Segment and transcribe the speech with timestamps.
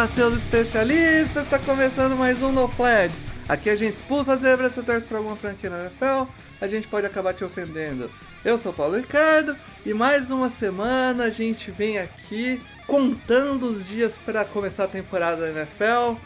[0.00, 1.46] Fala, seus especialistas!
[1.50, 3.14] Tá começando mais um No Flags.
[3.46, 6.26] Aqui a gente expulsa a zebra se torce pra alguma franquia na NFL,
[6.58, 8.10] a gente pode acabar te ofendendo.
[8.42, 9.54] Eu sou Paulo Ricardo
[9.84, 15.42] e mais uma semana a gente vem aqui contando os dias para começar a temporada
[15.42, 16.18] da NFL.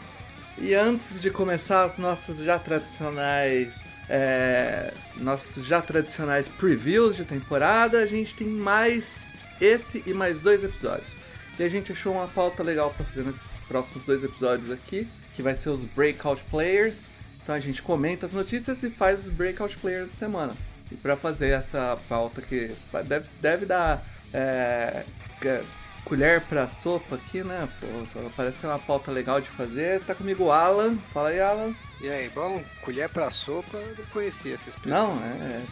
[0.57, 7.99] E antes de começar os nossos já tradicionais é, nossos já tradicionais previews de temporada,
[7.99, 9.25] a gente tem mais
[9.59, 11.17] esse e mais dois episódios.
[11.59, 15.41] E a gente achou uma pauta legal para fazer nesses próximos dois episódios aqui, que
[15.41, 17.05] vai ser os Breakout Players.
[17.43, 20.53] Então a gente comenta as notícias e faz os Breakout Players da semana.
[20.91, 22.71] E para fazer essa pauta que
[23.05, 25.03] deve, deve dar é,
[25.41, 25.61] é,
[26.03, 27.67] colher pra sopa aqui, né?
[27.79, 30.01] Pô, parece ser uma pauta legal de fazer.
[30.01, 30.97] Tá comigo o Alan.
[31.11, 31.73] Fala aí, Alan.
[32.01, 35.15] E aí, bom, colher pra sopa, eu não conhecia essa expressão.
[35.15, 35.23] Não,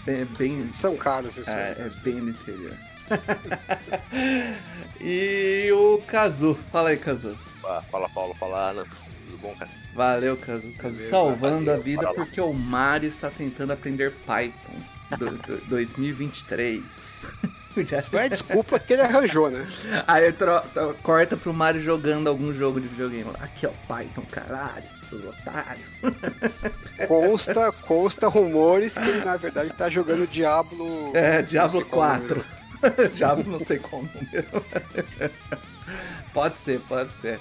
[0.08, 0.72] é, é bem.
[0.74, 2.74] São caros esses É, é bem no interior.
[5.00, 6.58] e o Kazu.
[6.72, 7.38] Fala aí, Kazu.
[7.66, 8.86] Ah, fala Paulo, fala Ana.
[9.26, 9.72] Tudo bom, cara?
[9.94, 10.38] Valeu.
[10.38, 14.74] Kazu Beleza, salvando valeu, a vida porque o Mario está tentando aprender Python.
[15.18, 16.82] Do, do, 2023.
[17.78, 19.68] Isso foi a desculpa que ele arranjou, né?
[20.08, 23.26] Aí tro- tro- corta pro Mario jogando algum jogo de videogame.
[23.26, 23.36] lá.
[23.42, 25.86] Aqui, ó, Python, caralho, seus otários.
[27.08, 31.12] Consta, consta rumores que ele, na verdade, tá jogando Diablo...
[31.14, 32.46] É, Diablo sei qual 4.
[32.82, 33.14] número.
[33.14, 34.66] Diablo não sei qual número.
[36.34, 37.40] Pode ser, pode ser.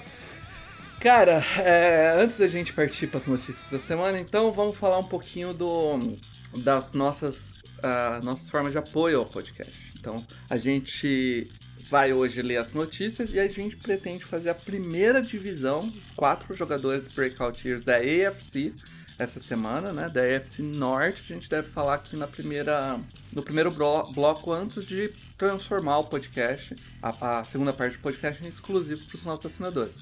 [0.99, 5.03] Cara, é, antes da gente partir para as notícias da semana, então vamos falar um
[5.03, 6.17] pouquinho do,
[6.57, 9.93] das nossas, ah, nossas formas de apoio ao podcast.
[9.99, 11.51] Então, a gente
[11.89, 16.55] vai hoje ler as notícias e a gente pretende fazer a primeira divisão, os quatro
[16.55, 18.73] jogadores Breakout Years da AFC
[19.19, 20.09] essa semana, né?
[20.09, 22.99] Da AFC Norte, a gente deve falar aqui na primeira,
[23.31, 28.43] no primeiro blo- bloco antes de transformar o podcast, a, a segunda parte do podcast,
[28.43, 29.95] em exclusivo para os nossos assinadores.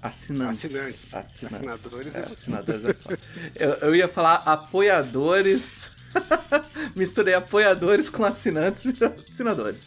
[0.00, 0.64] Assinantes.
[0.64, 1.14] Assinantes.
[1.14, 1.68] Assinantes.
[1.68, 3.18] Assinadores É, é- assinadores é
[3.54, 5.90] eu, eu ia falar apoiadores.
[6.94, 8.82] Misturei apoiadores com assinantes,
[9.28, 9.82] assinadores.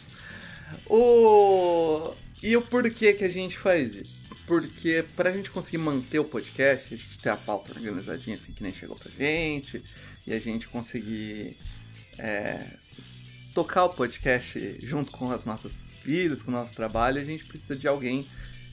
[0.86, 2.14] O...
[2.42, 4.20] E o porquê que a gente faz isso?
[4.46, 8.62] Porque pra gente conseguir manter o podcast, a gente ter a pauta organizadinha assim que
[8.62, 9.82] nem chegou pra gente,
[10.26, 11.56] e a gente conseguir
[12.16, 12.66] é,
[13.54, 15.72] tocar o podcast junto com as nossas
[16.04, 18.26] vidas, com o nosso trabalho, a gente precisa de alguém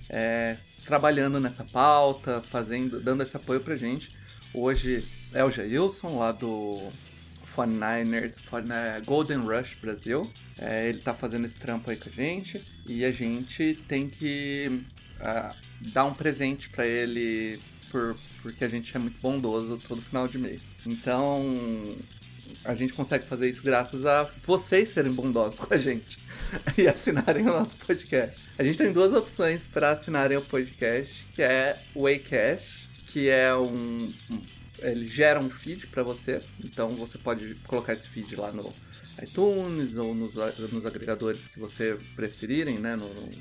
[0.09, 4.15] é, trabalhando nessa pauta, fazendo, dando esse apoio pra gente.
[4.53, 6.91] Hoje é o Jailson, lá do
[7.55, 10.31] 49ers, 49 Golden Rush Brasil.
[10.57, 14.83] É, ele tá fazendo esse trampo aí com a gente e a gente tem que
[15.19, 17.59] ah, dar um presente pra ele
[17.91, 20.69] por, porque a gente é muito bondoso todo final de mês.
[20.85, 21.95] Então
[22.65, 26.19] a gente consegue fazer isso graças a vocês serem bondosos com a gente
[26.77, 28.41] e assinarem o nosso podcast.
[28.57, 33.55] A gente tem duas opções para assinarem o podcast, que é o Waycast, que é
[33.55, 34.11] um,
[34.79, 38.73] ele gera um feed para você, então você pode colocar esse feed lá no
[39.23, 40.35] iTunes ou nos,
[40.71, 43.31] nos agregadores que você preferirem, né, no, no-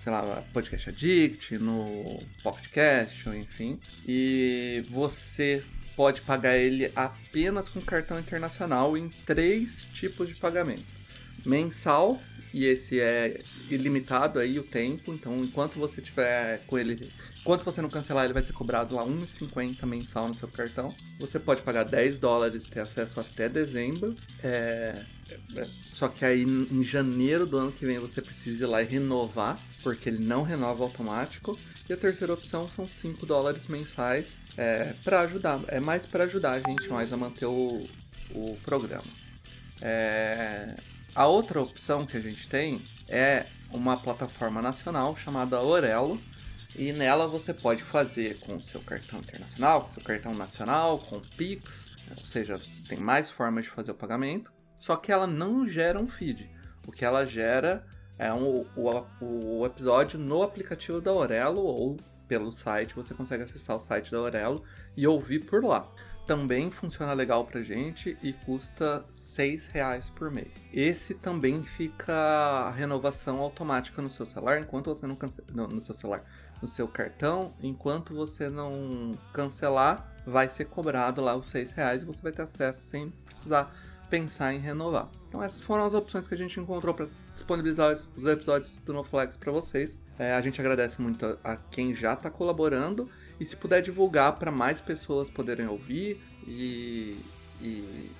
[0.00, 3.78] sei lá, Podcast Addict, no Pocketcast, ou enfim.
[4.06, 5.62] E você
[5.96, 10.84] pode pagar ele apenas com cartão internacional em três tipos de pagamento.
[11.44, 12.20] Mensal,
[12.52, 13.40] e esse é
[13.70, 18.34] ilimitado aí o tempo, então enquanto você tiver com ele, enquanto você não cancelar, ele
[18.34, 20.94] vai ser cobrado lá 1,50 mensal no seu cartão.
[21.18, 24.16] Você pode pagar 10 dólares e ter acesso até dezembro.
[24.42, 25.02] É,
[25.56, 28.86] é, Só que aí em janeiro do ano que vem você precisa ir lá e
[28.86, 31.58] renovar, porque ele não renova automático.
[31.88, 35.60] E a terceira opção são 5 dólares mensais é, para ajudar.
[35.68, 37.86] É mais para ajudar a gente mais a manter o,
[38.34, 39.04] o programa.
[39.80, 40.74] É,
[41.14, 46.20] a outra opção que a gente tem é uma plataforma nacional chamada Orelo.
[46.74, 51.20] E nela você pode fazer com o seu cartão internacional, com seu cartão nacional, com
[51.20, 51.86] Pix,
[52.18, 54.52] ou seja, tem mais formas de fazer o pagamento.
[54.78, 56.50] Só que ela não gera um feed.
[56.86, 57.86] O que ela gera
[58.18, 61.96] é um, o, o episódio no aplicativo da Aurelo ou
[62.28, 62.94] pelo site.
[62.94, 64.62] Você consegue acessar o site da Aurelo
[64.96, 65.88] e ouvir por lá.
[66.26, 70.62] também funciona legal pra gente e custa 6 reais por mês.
[70.72, 75.46] Esse também fica a renovação automática no seu celular, enquanto você não cancela.
[75.52, 76.24] No, seu celular,
[76.60, 82.04] no seu cartão, enquanto você não cancelar, vai ser cobrado lá os 6 reais e
[82.04, 83.72] você vai ter acesso sem precisar
[84.10, 85.08] pensar em renovar.
[85.28, 89.36] Então essas foram as opções que a gente encontrou para disponibilizar os episódios do NoFlex
[89.36, 89.98] para vocês.
[90.18, 94.32] É, a gente agradece muito a, a quem já está colaborando e se puder divulgar
[94.32, 97.18] para mais pessoas poderem ouvir e,
[97.60, 98.12] e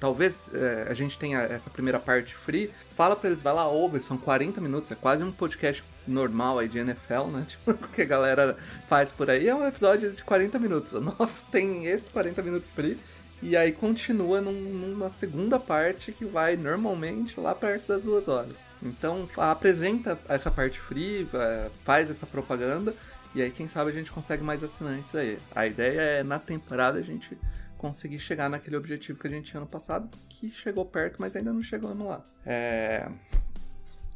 [0.00, 4.00] talvez é, a gente tenha essa primeira parte free, fala para eles, vai lá, ouve,
[4.00, 7.44] são 40 minutos, é quase um podcast normal aí de NFL, né?
[7.48, 8.56] Tipo, que a galera
[8.88, 10.92] faz por aí, é um episódio de 40 minutos.
[11.00, 12.98] Nossa, tem esses 40 minutos free.
[13.42, 18.56] E aí continua num, numa segunda parte que vai normalmente lá perto das duas horas.
[18.84, 22.94] Então apresenta essa parte free, é, faz essa propaganda
[23.34, 25.38] e aí quem sabe a gente consegue mais assinantes aí.
[25.54, 27.36] A ideia é na temporada a gente
[27.78, 31.52] conseguir chegar naquele objetivo que a gente tinha no passado, que chegou perto, mas ainda
[31.52, 32.24] não chegamos lá.
[32.46, 33.08] É...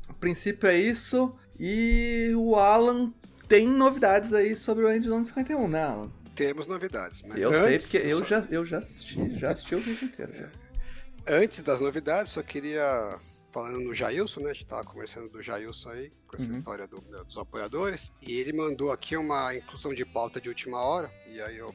[0.09, 1.35] A princípio é isso.
[1.59, 3.13] E o Alan
[3.49, 6.11] tem novidades aí sobre o Endzone 51, né, Alan?
[6.37, 7.23] Temos novidades.
[7.27, 10.33] Mas eu antes, sei, porque eu já, eu já assisti, já assisti o vídeo inteiro.
[10.35, 10.49] Já.
[11.27, 13.19] Antes das novidades, só queria
[13.59, 14.51] falando no Jailson, né?
[14.51, 16.59] A gente tava conversando do Jailson aí, com essa uhum.
[16.59, 18.13] história do, dos apoiadores.
[18.23, 21.75] E ele mandou aqui uma inclusão de pauta de última hora, e aí eu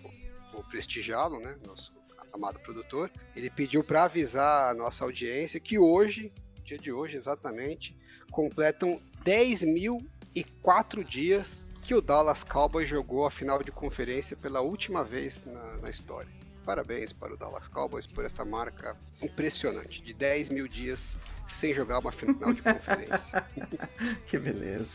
[0.54, 1.58] vou prestigiá-lo, né?
[1.68, 1.92] Nosso
[2.32, 3.12] amado produtor.
[3.36, 6.32] Ele pediu para avisar a nossa audiência que hoje,
[6.64, 7.98] dia de hoje exatamente,
[8.32, 15.44] completam 10.004 dias que o Dallas Cowboys jogou a final de conferência pela última vez
[15.46, 16.32] na, na história.
[16.64, 21.18] Parabéns para o Dallas Cowboys por essa marca impressionante de 10 mil dias
[21.48, 23.46] sem jogar uma final de conferência.
[24.26, 24.90] que beleza.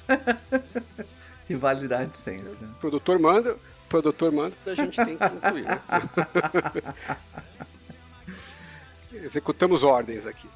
[1.49, 2.53] Rivalidade sempre.
[2.53, 5.65] O produtor manda, o produtor manda, a gente tem que incluir.
[5.65, 5.81] Né?
[9.25, 10.47] Executamos ordens aqui.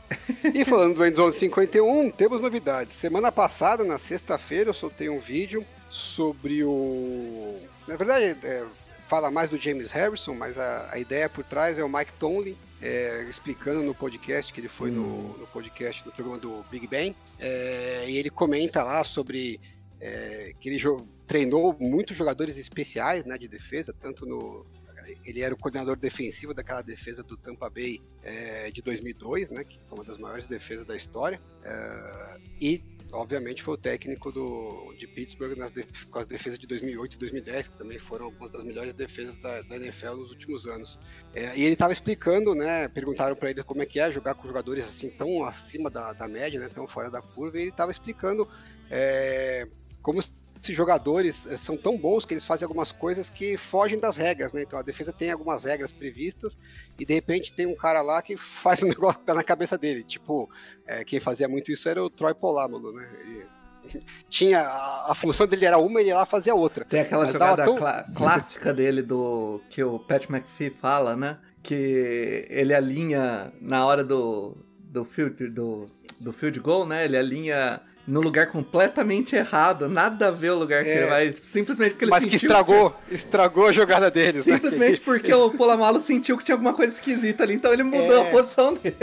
[0.54, 2.94] E falando do Endzone 51, temos novidades.
[2.94, 7.56] Semana passada, na sexta-feira, eu soltei um vídeo sobre o.
[7.88, 8.64] Na verdade, é,
[9.08, 12.56] fala mais do James Harrison, mas a, a ideia por trás é o Mike Tomlin
[12.82, 15.36] é, explicando no podcast, que ele foi no, hum.
[15.38, 19.60] no, podcast do programa do Big Bang, é, e ele comenta lá sobre
[20.00, 20.82] é, que ele
[21.26, 24.66] treinou muitos jogadores especiais né, de defesa, tanto no.
[25.24, 29.78] Ele era o coordenador defensivo daquela defesa do Tampa Bay é, de 2002, né, que
[29.88, 31.40] foi uma das maiores defesas da história.
[31.64, 32.82] É, e
[33.12, 35.72] obviamente foi o técnico do, de Pittsburgh nas
[36.10, 39.62] com as defesas de 2008 e 2010, que também foram algumas das melhores defesas da,
[39.62, 40.98] da NFL nos últimos anos.
[41.34, 42.88] É, e ele estava explicando, né?
[42.88, 46.26] Perguntaram para ele como é que é jogar com jogadores assim tão acima da, da
[46.26, 46.68] média, né?
[46.68, 48.48] Tão fora da curva, e ele estava explicando
[48.90, 49.68] é,
[50.02, 50.20] como
[50.62, 54.52] esses jogadores eh, são tão bons que eles fazem algumas coisas que fogem das regras,
[54.52, 54.62] né?
[54.62, 56.56] Então a defesa tem algumas regras previstas
[56.98, 59.76] e de repente tem um cara lá que faz um negócio que tá na cabeça
[59.76, 60.04] dele.
[60.04, 60.48] Tipo,
[60.86, 63.08] é, quem fazia muito isso era o Troy Polamalu, né?
[64.30, 66.84] Tinha a, a, função dele era uma e ele lá fazia outra.
[66.84, 67.74] Tem aquela Mas jogada tão...
[67.74, 71.38] clá clássica dele do que o Pat McPhee fala, né?
[71.60, 75.86] Que ele alinha na hora do do field do,
[76.20, 77.04] do field goal, né?
[77.04, 80.96] Ele alinha no lugar completamente errado, nada a ver o lugar que é.
[80.96, 83.14] ele vai, simplesmente porque ele Mas que estragou, que...
[83.14, 84.44] estragou a jogada deles.
[84.44, 84.54] Né?
[84.54, 85.02] Simplesmente né?
[85.04, 88.28] porque o Polamalo sentiu que tinha alguma coisa esquisita ali, então ele mudou é.
[88.28, 88.96] a posição dele.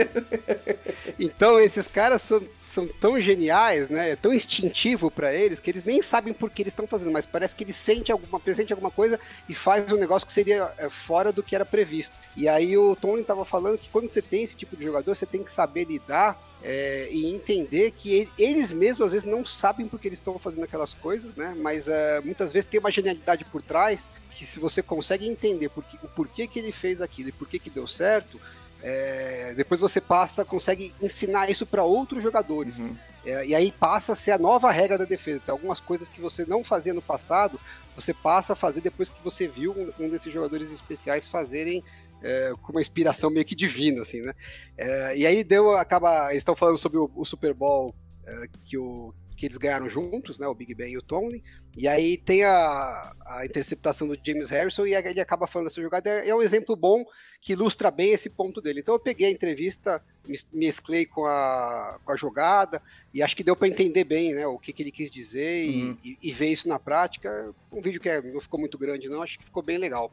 [1.17, 4.11] Então esses caras são, são tão geniais, né?
[4.11, 7.25] É tão instintivo para eles que eles nem sabem por que eles estão fazendo, mas
[7.25, 10.89] parece que eles sentem alguma, presente alguma coisa e faz um negócio que seria é,
[10.89, 12.15] fora do que era previsto.
[12.37, 15.25] E aí o Tony estava falando que quando você tem esse tipo de jogador, você
[15.25, 20.07] tem que saber lidar é, e entender que eles mesmos às vezes não sabem porque
[20.07, 21.55] eles estão fazendo aquelas coisas, né?
[21.57, 25.83] Mas é, muitas vezes tem uma genialidade por trás que se você consegue entender por
[25.83, 28.39] que, o porquê que ele fez aquilo e por que que deu certo,
[28.81, 32.77] é, depois você passa, consegue ensinar isso para outros jogadores.
[32.77, 32.95] Uhum.
[33.25, 35.41] É, e aí passa a ser a nova regra da defesa.
[35.45, 37.59] Tem algumas coisas que você não fazia no passado,
[37.95, 41.83] você passa a fazer depois que você viu um, um desses jogadores especiais fazerem
[42.21, 44.33] é, com uma inspiração meio que divina, assim, né?
[44.77, 47.93] É, e aí deu, acaba, eles estão falando sobre o, o Super Bowl
[48.25, 50.47] é, que, o, que eles ganharam juntos, né?
[50.47, 51.43] O Big Ben e o Tony.
[51.77, 56.09] E aí tem a, a interceptação do James Harrison e ele acaba falando dessa jogada.
[56.09, 57.03] É, é um exemplo bom
[57.41, 58.81] que ilustra bem esse ponto dele.
[58.81, 60.03] Então eu peguei a entrevista,
[60.53, 62.81] mesclei com a, com a jogada
[63.13, 64.45] e acho que deu para entender bem, né?
[64.45, 65.97] O que, que ele quis dizer uhum.
[66.03, 67.53] e, e, ver isso na prática.
[67.71, 69.21] Um vídeo que é, não ficou muito grande, não.
[69.21, 70.11] Acho que ficou bem legal.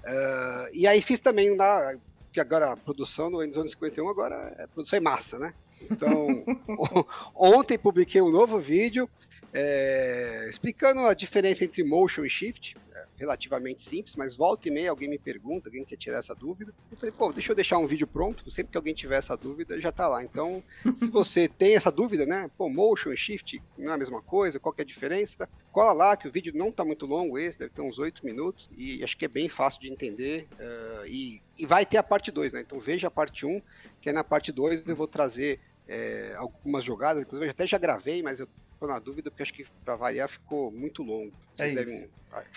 [0.00, 1.96] Uh, e aí fiz também na.
[2.32, 5.52] Que agora a produção no Endzone 51 agora é produção em massa, né?
[5.90, 6.44] Então,
[7.34, 9.10] ontem publiquei um novo vídeo
[9.52, 12.76] é, explicando a diferença entre motion e shift,
[13.20, 16.72] relativamente simples, mas volta e meia alguém me pergunta, alguém quer tirar essa dúvida.
[16.90, 19.78] Eu falei, pô, deixa eu deixar um vídeo pronto, sempre que alguém tiver essa dúvida,
[19.78, 20.24] já tá lá.
[20.24, 20.62] Então,
[20.94, 24.58] se você tem essa dúvida, né, pô, motion e shift não é a mesma coisa,
[24.58, 25.46] qual que é a diferença?
[25.70, 28.70] Cola lá, que o vídeo não tá muito longo esse, deve ter uns 8 minutos,
[28.74, 32.30] e acho que é bem fácil de entender, uh, e, e vai ter a parte
[32.30, 33.60] 2, né, então veja a parte 1,
[34.00, 37.76] que é na parte 2 eu vou trazer é, algumas jogadas, inclusive eu até já
[37.76, 38.48] gravei, mas eu
[38.80, 41.32] tô na dúvida porque acho que para variar ficou muito longo.
[41.52, 42.08] Vocês É devem isso.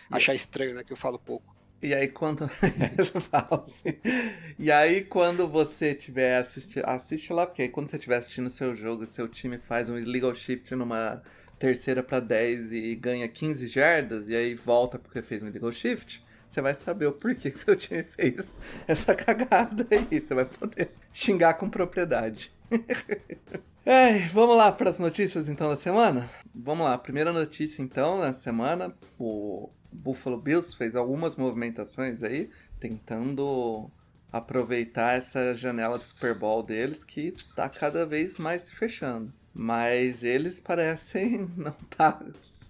[0.09, 1.53] achar estranho, né, que eu falo pouco.
[1.81, 2.49] E aí quando.
[4.57, 6.85] E aí quando você tiver assistindo.
[6.85, 9.97] Assiste lá, porque aí quando você estiver assistindo o seu jogo, seu time faz um
[9.97, 11.21] illegal shift numa
[11.59, 16.23] terceira para 10 e ganha 15 jardas, e aí volta porque fez um illegal shift,
[16.49, 18.53] você vai saber o porquê que seu time fez
[18.87, 20.19] essa cagada aí.
[20.19, 22.51] Você vai poder xingar com propriedade.
[23.85, 26.29] Ai, vamos lá para as notícias então da semana?
[26.55, 32.49] Vamos lá, primeira notícia então na semana, o Buffalo Bills fez algumas movimentações aí,
[32.79, 33.91] tentando
[34.31, 39.33] aproveitar essa janela de Super Bowl deles que tá cada vez mais se fechando.
[39.53, 42.21] Mas eles parecem não tá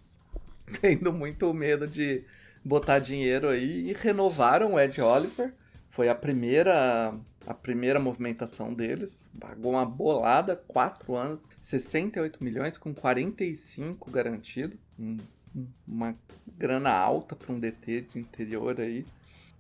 [0.82, 2.24] tendo muito medo de
[2.66, 5.54] botar dinheiro aí e renovaram o Ed Oliver.
[5.90, 7.14] Foi a primeira
[7.46, 9.24] a primeira movimentação deles.
[9.40, 14.78] Pagou uma bolada, 4 anos, 68 milhões com 45 garantido.
[15.00, 15.18] Um-
[15.56, 16.16] um- uma
[16.58, 19.06] grana alta para um DT de interior aí.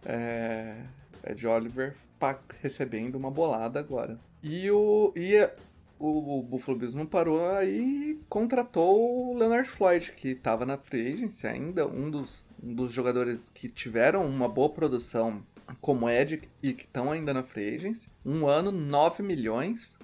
[0.05, 0.83] É,
[1.27, 4.17] Ed Oliver tá recebendo uma bolada agora.
[4.41, 5.53] E o, e a-
[5.99, 11.13] o, o Buffalo Bills não parou aí contratou o Leonard Floyd, que estava na free
[11.13, 15.41] agency ainda, um dos, um dos jogadores que tiveram uma boa produção
[15.81, 18.09] como Ed e que estão ainda na free agency.
[18.25, 19.97] Um ano, 9 milhões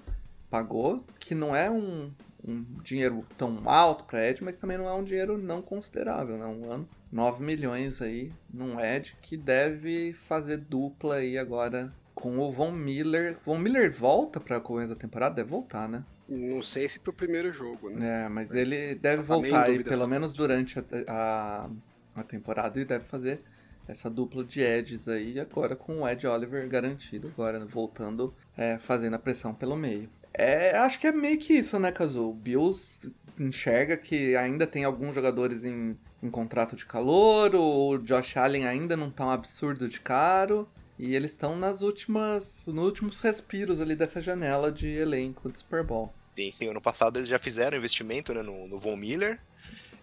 [0.50, 2.12] pagou, que não é um,
[2.46, 6.46] um dinheiro tão alto para Ed, mas também não é um dinheiro não considerável, né?
[6.46, 12.52] Um ano, 9 milhões aí num Ed que deve fazer dupla aí agora com o
[12.52, 13.36] Von Miller.
[13.44, 15.36] Von Miller volta para começo da temporada?
[15.36, 16.04] Deve voltar, né?
[16.28, 18.24] Não sei se pro primeiro jogo, né?
[18.24, 21.70] É, mas ele deve também voltar aí, pelo menos durante a, a,
[22.14, 23.40] a temporada, e deve fazer
[23.88, 29.14] essa dupla de Eds aí, agora com o Ed Oliver garantido, agora voltando, é, fazendo
[29.14, 30.08] a pressão pelo meio.
[30.32, 32.28] É, acho que é meio que isso, né, Kazu?
[32.28, 38.36] O Bills enxerga que ainda tem alguns jogadores em, em contrato de calor, o Josh
[38.36, 40.68] Allen ainda não tá um absurdo de caro,
[40.98, 45.82] e eles estão nas últimas, nos últimos respiros ali dessa janela de elenco de Super
[45.82, 46.12] Bowl.
[46.36, 46.68] Sim, sim.
[46.68, 49.40] Ano passado eles já fizeram investimento né, no, no Von Miller.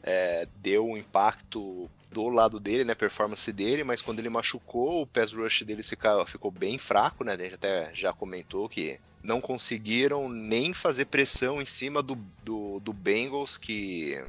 [0.03, 2.95] É, deu um impacto do lado dele, né?
[2.95, 7.33] Performance dele, mas quando ele machucou, o pass rush dele fica, ficou bem fraco, né?
[7.33, 12.79] A gente até já comentou que não conseguiram nem fazer pressão em cima do, do,
[12.79, 14.23] do Bengals, que,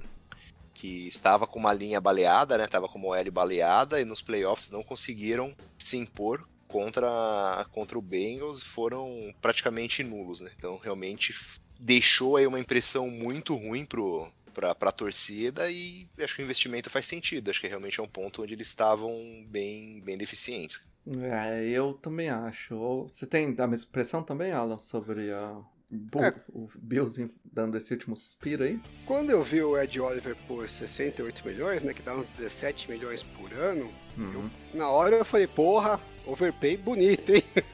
[0.75, 2.66] que estava com uma linha baleada, né?
[2.66, 8.02] Tava com uma OL baleada, e nos playoffs não conseguiram se impor contra, contra o
[8.02, 10.50] Bengals foram praticamente nulos, né?
[10.56, 11.35] Então realmente
[11.78, 16.90] deixou aí uma impressão muito ruim pro, pra, pra torcida e acho que o investimento
[16.90, 17.48] faz sentido.
[17.48, 19.12] Acho que realmente é um ponto onde eles estavam
[19.48, 20.80] bem, bem deficientes.
[21.20, 23.06] É, eu também acho.
[23.08, 25.52] Você tem a mesma expressão também, Alan, sobre a,
[26.12, 26.34] o, É.
[26.52, 28.80] o Bills dando esse último suspiro aí?
[29.06, 33.22] Quando eu vi o Ed Oliver por 68 milhões, né, que dá uns 17 milhões
[33.22, 34.50] por ano, Uhum.
[34.74, 37.44] na hora eu falei, porra, overpay bonito, hein?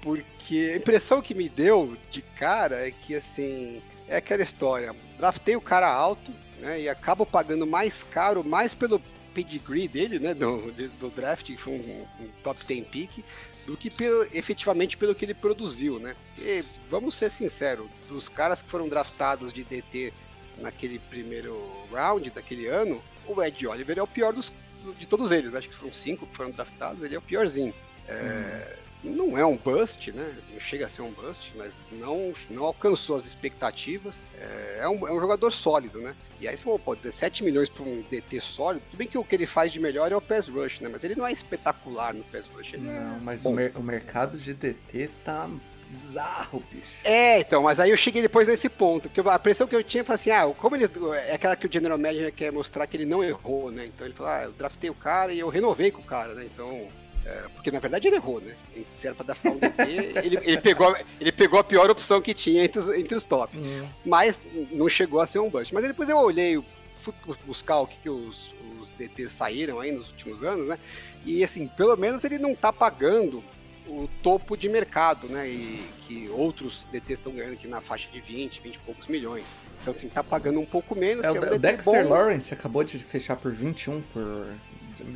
[0.00, 5.56] Porque a impressão que me deu de cara é que, assim, é aquela história, draftei
[5.56, 9.00] o cara alto, né, e acabo pagando mais caro, mais pelo
[9.34, 13.24] pedigree dele, né, do, do draft, que foi um, um top 10 pick,
[13.66, 16.14] do que pelo, efetivamente pelo que ele produziu, né?
[16.38, 20.12] E vamos ser sinceros, dos caras que foram draftados de DT
[20.58, 21.60] naquele primeiro
[21.92, 24.52] round daquele ano, o Ed Oliver é o pior dos,
[24.96, 25.54] de todos eles.
[25.54, 27.74] Acho que foram cinco que foram draftados, ele é o piorzinho.
[28.08, 30.34] É, Não é um bust, né?
[30.52, 34.14] Não chega a ser um bust, mas não, não alcançou as expectativas.
[34.40, 36.14] É, é um, é um jogador sólido, né?
[36.40, 39.34] E aí, pô, pô, 17 milhões para um DT sólido, tudo bem que o que
[39.34, 40.88] ele faz de melhor é o pass rush, né?
[40.90, 42.74] Mas ele não é espetacular no pass rush.
[42.74, 45.48] Ele é Não, mas o, mer- o mercado de DT tá
[45.88, 46.90] bizarro, bicho.
[47.04, 50.04] É, então, mas aí eu cheguei depois nesse ponto, porque a pressão que eu tinha
[50.04, 50.90] foi assim, ah, como ele.
[51.28, 53.86] É aquela que o General Manager quer mostrar que ele não errou, né?
[53.86, 56.44] Então ele falou, ah, eu draftei o cara e eu renovei com o cara, né?
[56.52, 56.88] Então.
[57.26, 58.54] É, porque na verdade ele errou, né?
[58.94, 59.82] Se era pra draftar um DT,
[60.22, 63.58] ele, ele, pegou, ele pegou a pior opção que tinha entre os, entre os top.
[64.04, 64.38] Mas
[64.70, 65.74] não chegou a ser um bust.
[65.74, 66.62] Mas aí depois eu olhei,
[66.98, 67.12] fui
[67.44, 70.78] buscar o que, que os, os DTs saíram aí nos últimos anos, né?
[71.24, 73.42] E assim, pelo menos ele não tá pagando
[73.88, 75.48] o topo de mercado, né?
[75.48, 79.44] E que outros DTs estão ganhando aqui na faixa de 20, 20 e poucos milhões.
[79.82, 81.24] Então, assim, tá pagando um pouco menos.
[81.24, 82.10] É, que o é um Dexter bom.
[82.10, 84.46] Lawrence acabou de fechar por 21 por.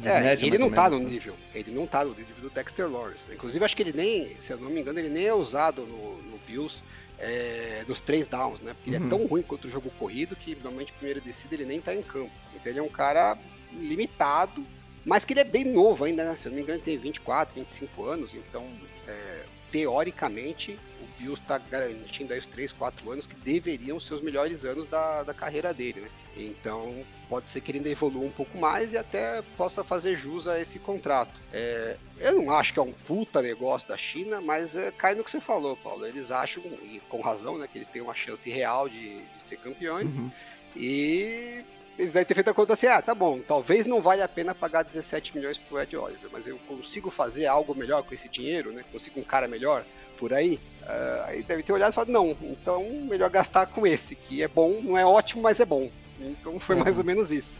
[0.04, 1.10] É, média, ele não tá menos, no né?
[1.12, 1.36] nível.
[1.54, 3.26] Ele não tá no nível do Dexter Lawrence.
[3.28, 3.34] né?
[3.34, 6.16] Inclusive, acho que ele nem, se eu não me engano, ele nem é usado no,
[6.22, 6.82] no Bills
[7.18, 8.72] é, nos três downs, né?
[8.74, 9.06] Porque ele Uhum.
[9.06, 12.02] é tão ruim quanto o jogo corrido que normalmente primeira descida ele nem tá em
[12.02, 12.30] campo.
[12.54, 13.36] Então ele é um cara
[13.72, 14.64] limitado,
[15.04, 16.36] mas que ele é bem novo ainda, né?
[16.36, 18.66] Se eu não me engano, ele tem 24, 25 anos, então
[19.06, 20.78] é, teoricamente
[21.20, 25.22] Bills tá garantindo aí os 3, 4 anos que deveriam ser os melhores anos da,
[25.22, 26.08] da carreira dele, né?
[26.36, 30.48] Então pode ser que ele ainda evolua um pouco mais e até possa fazer jus
[30.48, 31.32] a esse contrato.
[31.52, 35.22] É, eu não acho que é um puta negócio da China, mas é, cai no
[35.22, 36.06] que você falou, Paulo.
[36.06, 39.58] Eles acham, e com razão, né, que eles têm uma chance real de, de ser
[39.58, 40.16] campeões.
[40.16, 40.30] Uhum.
[40.74, 41.64] E
[41.98, 44.54] eles devem ter feito a conta assim: ah, tá bom, talvez não valha a pena
[44.54, 48.72] pagar 17 milhões pro Ed Oliver, mas eu consigo fazer algo melhor com esse dinheiro,
[48.72, 48.84] né?
[48.90, 49.84] Consigo um cara melhor
[50.20, 50.60] por aí.
[50.86, 54.46] Ah, aí deve ter olhado e falado: não, então melhor gastar com esse, que é
[54.48, 55.90] bom, não é ótimo, mas é bom.
[56.20, 57.58] Então foi mais ou menos isso.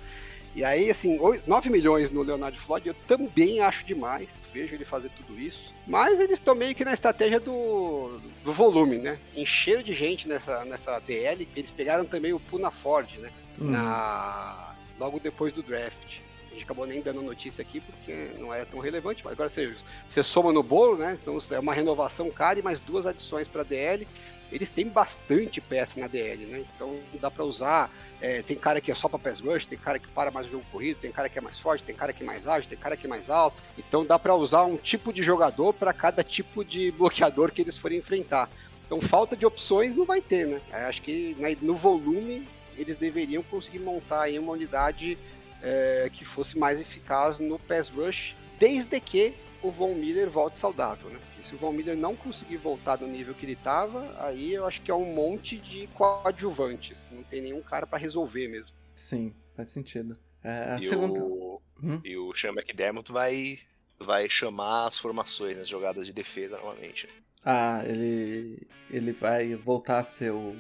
[0.55, 4.29] E aí, assim, oi- 9 milhões no Leonardo Floyd eu também acho demais.
[4.53, 5.73] Vejo ele fazer tudo isso.
[5.87, 9.17] Mas eles estão meio que na estratégia do, do volume, né?
[9.37, 11.49] Encheram de gente nessa, nessa DL.
[11.55, 13.31] Eles pegaram também o Puna Ford, né?
[13.61, 13.71] Uhum.
[13.71, 16.19] Na, logo depois do draft.
[16.61, 19.75] Gente acabou nem dando notícia aqui porque não era tão relevante, mas agora você,
[20.07, 21.19] você soma no bolo, né?
[21.21, 24.07] Então é uma renovação cara e mais duas adições para DL.
[24.53, 26.63] Eles têm bastante peça na DL, né?
[26.75, 27.91] Então dá para usar.
[28.21, 30.51] é, tem cara que é só para pass rush, tem cara que para mais o
[30.51, 32.79] jogo corrido, tem cara que é mais forte, tem cara que é mais ágil, tem
[32.79, 33.63] cara que é mais alto.
[33.79, 37.79] Então dá para usar um tipo de jogador para cada tipo de bloqueador que eles
[37.79, 38.51] forem enfrentar.
[38.85, 40.61] Então falta de opções não vai ter, né?
[40.71, 45.17] É, acho que né, no volume eles deveriam conseguir montar aí uma unidade
[45.63, 51.11] é, que fosse mais eficaz no pass rush, desde que o Von Miller volte saudável,
[51.11, 51.19] né?
[51.19, 54.67] Porque se o Von Miller não conseguir voltar do nível que ele estava, aí eu
[54.67, 57.07] acho que é um monte de coadjuvantes.
[57.11, 58.75] Não tem nenhum cara para resolver mesmo.
[58.95, 60.17] Sim, faz sentido.
[60.43, 61.21] É, a E segunda.
[61.21, 62.01] o, Hum?
[62.05, 63.59] e o Sean McDermott vai,
[63.99, 67.09] vai chamar as formações nas jogadas de defesa novamente.
[67.45, 68.67] Ah, ele.
[68.91, 70.55] ele vai voltar a ser o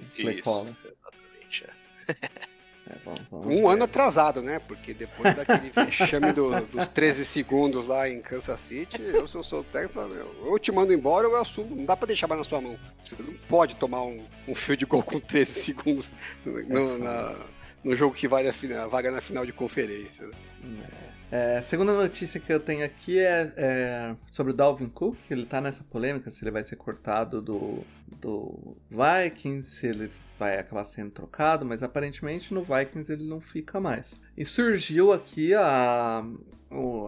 [0.00, 0.74] o play Isso, caller.
[0.84, 1.64] exatamente.
[1.64, 1.70] é.
[2.86, 3.66] É, vamos, vamos Um ver.
[3.72, 4.58] ano atrasado, né?
[4.58, 9.42] Porque depois daquele vexame do- dos 13 segundos lá em Kansas City, eu, se eu
[9.42, 11.74] sou o técnico, eu te mando embora ou eu assumo.
[11.74, 12.78] Não dá pra deixar mais na sua mão.
[13.02, 16.12] Você não pode tomar um, um field goal com 13 segundos
[16.44, 17.36] no, na-
[17.82, 20.26] no jogo que vale a, fina- a vaga na final de conferência.
[20.26, 20.86] né?
[21.32, 25.46] É, a segunda notícia que eu tenho aqui é, é sobre o Dalvin Cook, ele
[25.46, 27.82] tá nessa polêmica, se ele vai ser cortado do,
[28.20, 33.80] do Vikings, se ele vai acabar sendo trocado, mas aparentemente no Vikings ele não fica
[33.80, 34.14] mais.
[34.36, 36.24] E surgiu aqui a,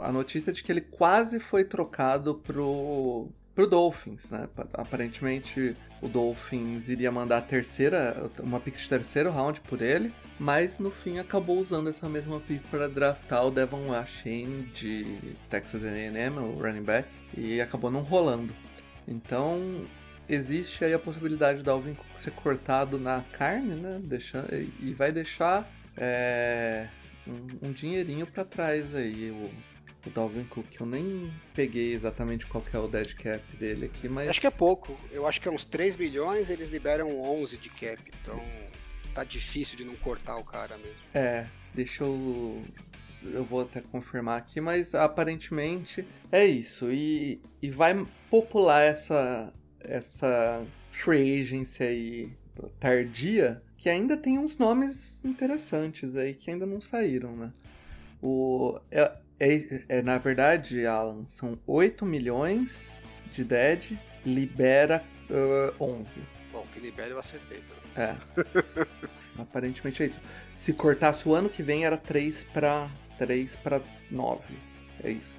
[0.02, 4.48] a notícia de que ele quase foi trocado pro, pro Dolphins, né?
[4.54, 10.78] Pa- Aparentemente o Dolphins iria mandar terceira, uma pick de terceiro round por ele, mas
[10.78, 16.38] no fim acabou usando essa mesma pick para draftar o Devon Achane de Texas A&M,
[16.38, 18.54] o running back, e acabou não rolando.
[19.08, 19.82] Então
[20.28, 24.00] existe aí a possibilidade do Alvin Cook ser cortado na carne, né?
[24.02, 26.88] Deixando, e e vai deixar é,
[27.26, 29.50] um, um dinheirinho para trás aí o,
[30.06, 30.66] o Dalvin Cook.
[30.78, 34.46] Eu nem peguei exatamente qual que é o dead cap dele aqui, mas Acho que
[34.46, 34.98] é pouco.
[35.10, 38.02] Eu acho que é uns 3 milhões, eles liberam 11 de cap.
[38.22, 38.42] Então
[39.14, 40.98] tá difícil de não cortar o cara mesmo.
[41.14, 42.62] É, deixa eu.
[43.24, 46.92] Eu vou até confirmar aqui, mas aparentemente é isso.
[46.92, 49.52] E, e vai popular essa,
[49.88, 52.32] essa free agency aí
[52.80, 57.52] tardia, que ainda tem uns nomes interessantes aí que ainda não saíram, né?
[58.22, 66.22] O, é, é, é, na verdade, Alan, são 8 milhões de dead, libera ah, 11.
[66.52, 67.58] Bom, que libera eu acertei.
[67.58, 67.66] né?
[67.96, 68.16] É.
[69.40, 70.20] Aparentemente é isso.
[70.54, 74.54] Se cortasse o ano que vem era 3 pra 3 para 9.
[75.02, 75.38] É isso.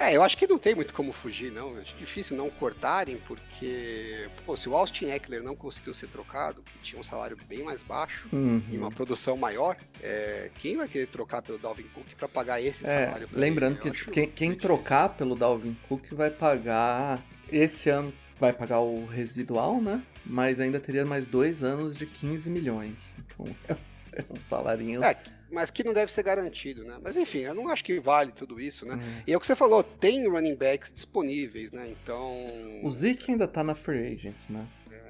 [0.00, 1.76] É, eu acho que não tem muito como fugir, não.
[1.76, 6.78] Acho difícil não cortarem, porque pô, se o Austin Eckler não conseguiu ser trocado, que
[6.78, 11.42] tinha um salário bem mais baixo e uma produção maior, é, quem vai querer trocar
[11.42, 13.28] pelo Dalvin Cook para pagar esse É, salário?
[13.32, 13.90] lembrando ele?
[13.90, 19.82] que quem, quem trocar pelo Dalvin Cook vai pagar esse ano vai pagar o residual,
[19.82, 20.00] né?
[20.24, 23.16] Mas ainda teria mais dois anos de 15 milhões.
[23.18, 23.46] Então
[24.12, 25.02] é um salarinho.
[25.02, 25.16] É,
[25.50, 26.98] mas que não deve ser garantido, né?
[27.02, 28.94] Mas enfim, eu não acho que vale tudo isso, né?
[28.94, 29.22] Hum.
[29.26, 31.88] E é o que você falou, tem running backs disponíveis, né?
[31.90, 32.36] Então.
[32.82, 34.66] O Zeke ainda tá na free agency, né?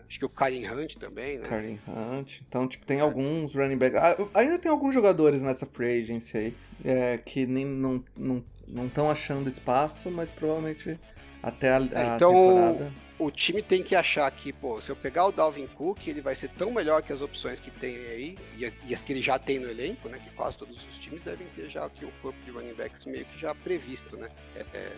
[0.08, 1.44] Acho que o Karim Hunt também, né?
[1.46, 2.40] Kareem Hunt.
[2.48, 4.00] Então, tipo, tem alguns running backs.
[4.00, 8.90] Ah, ainda tem alguns jogadores nessa free agency aí é, que nem, não estão não,
[8.96, 10.98] não achando espaço, mas provavelmente
[11.42, 12.92] até a, a então, temporada.
[13.18, 16.36] O time tem que achar que, pô, se eu pegar o Dalvin Cook, ele vai
[16.36, 19.38] ser tão melhor que as opções que tem aí, e, e as que ele já
[19.38, 20.18] tem no elenco, né?
[20.18, 23.24] Que quase todos os times devem ter já aqui o corpo de running backs meio
[23.24, 24.28] que já previsto, né?
[24.54, 24.92] É, é,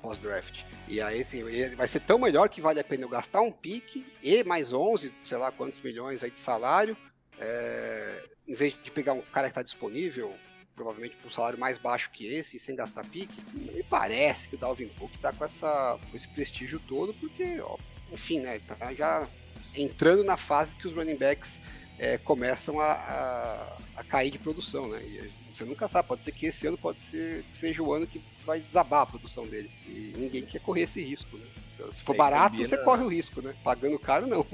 [0.00, 0.62] pós-draft.
[0.86, 3.50] E aí, assim, ele vai ser tão melhor que vale a pena eu gastar um
[3.50, 6.96] pique e mais 11, sei lá quantos milhões aí de salário,
[7.40, 10.34] é, em vez de pegar um cara que está disponível,
[10.74, 14.58] provavelmente por um salário mais baixo que esse, sem gastar pique, me parece que o
[14.58, 17.76] Dalvin Cook tá com, essa, com esse prestígio todo, porque, ó,
[18.12, 19.28] enfim, né, tá já
[19.76, 21.60] entrando na fase que os running backs
[21.98, 26.32] é, começam a, a, a, cair de produção, né, e você nunca sabe, pode ser
[26.32, 29.70] que esse ano pode ser que seja o ano que vai desabar a produção dele,
[29.86, 31.46] e ninguém quer correr esse risco, né.
[31.90, 32.68] Se for barato, combina...
[32.68, 34.46] você corre o risco, né, pagando caro, não.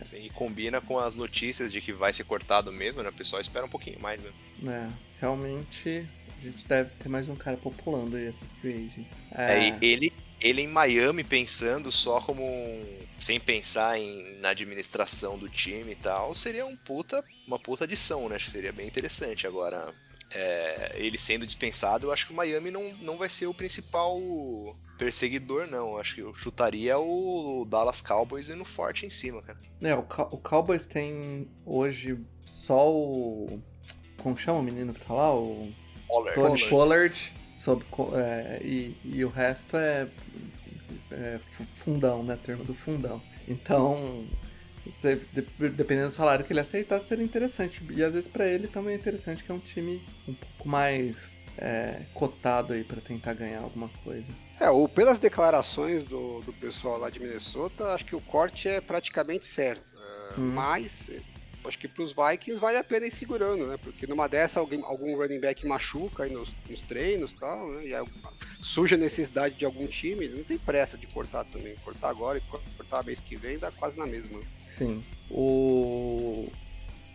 [0.00, 3.10] Assim, e combina com as notícias de que vai ser cortado mesmo, né?
[3.10, 4.30] O pessoal espera um pouquinho mais, né?
[4.66, 4.88] É,
[5.20, 6.06] realmente
[6.40, 9.12] a gente deve ter mais um cara populando aí essa free agents.
[9.32, 15.36] É, é ele, ele em Miami pensando só como um, sem pensar em, na administração
[15.38, 18.36] do time e tal, seria um puta, uma puta adição, né?
[18.36, 19.46] Acho que seria bem interessante.
[19.46, 19.92] Agora,
[20.30, 24.20] é, ele sendo dispensado, eu acho que o Miami não, não vai ser o principal
[24.96, 25.96] perseguidor, não.
[25.96, 29.58] Acho que eu chutaria o Dallas Cowboys indo forte em cima, cara.
[29.80, 32.18] É, o, o Cowboys tem hoje
[32.50, 33.60] só o.
[34.18, 35.34] Como chama o menino que tá lá?
[35.34, 35.72] O.
[36.06, 36.34] Pollard.
[36.34, 37.32] Tony Pollard.
[37.56, 40.08] Sob, é, e, e o resto é,
[41.10, 41.38] é
[41.74, 42.38] fundão, né?
[42.42, 43.22] Termo do fundão.
[43.46, 44.26] Então,
[44.96, 45.20] você,
[45.58, 47.82] dependendo do salário que ele aceitar, seria interessante.
[47.90, 51.44] E às vezes para ele também é interessante, que é um time um pouco mais
[51.58, 54.26] é, cotado aí para tentar ganhar alguma coisa.
[54.58, 58.80] É, ou pelas declarações do, do pessoal lá de Minnesota, acho que o corte é
[58.80, 59.82] praticamente certo.
[59.94, 60.52] Uh, hum.
[60.54, 61.10] Mas
[61.64, 63.76] acho que para os Vikings vale a pena ir segurando, né?
[63.82, 67.86] Porque numa dessa alguém, algum running back machuca aí nos, nos treinos tal, né?
[67.86, 68.04] E aí,
[68.62, 71.74] surge a necessidade de algum time, não tem pressa de cortar também.
[71.84, 74.40] Cortar agora e cortar mês que vem dá quase na mesma.
[74.68, 75.04] Sim.
[75.30, 76.50] O...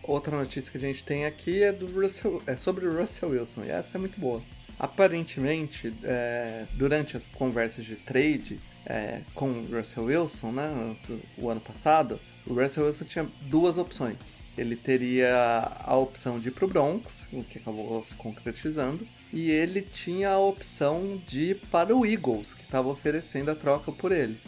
[0.02, 3.64] Outra notícia que a gente tem aqui é do Russell, é sobre o Russell Wilson,
[3.64, 4.40] e essa é muito boa.
[4.78, 10.96] Aparentemente, é, durante as conversas de trade é, com o Russell Wilson, né,
[11.36, 14.16] o ano passado, o Russell Wilson tinha duas opções.
[14.56, 19.82] Ele teria a opção de ir pro Broncos, o que acabou se concretizando, e ele
[19.82, 24.38] tinha a opção de ir para o Eagles, que estava oferecendo a troca por ele.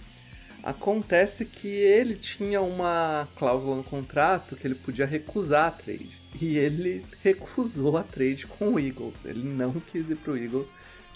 [0.63, 6.11] Acontece que ele tinha uma cláusula no contrato que ele podia recusar a trade.
[6.41, 9.25] E ele recusou a trade com o Eagles.
[9.25, 10.69] Ele não quis ir pro Eagles,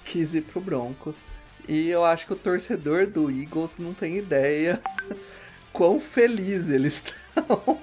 [0.05, 1.17] quis ir pro Broncos.
[1.69, 4.81] E eu acho que o torcedor do Eagles não tem ideia
[5.73, 7.05] quão feliz eles
[7.37, 7.79] estão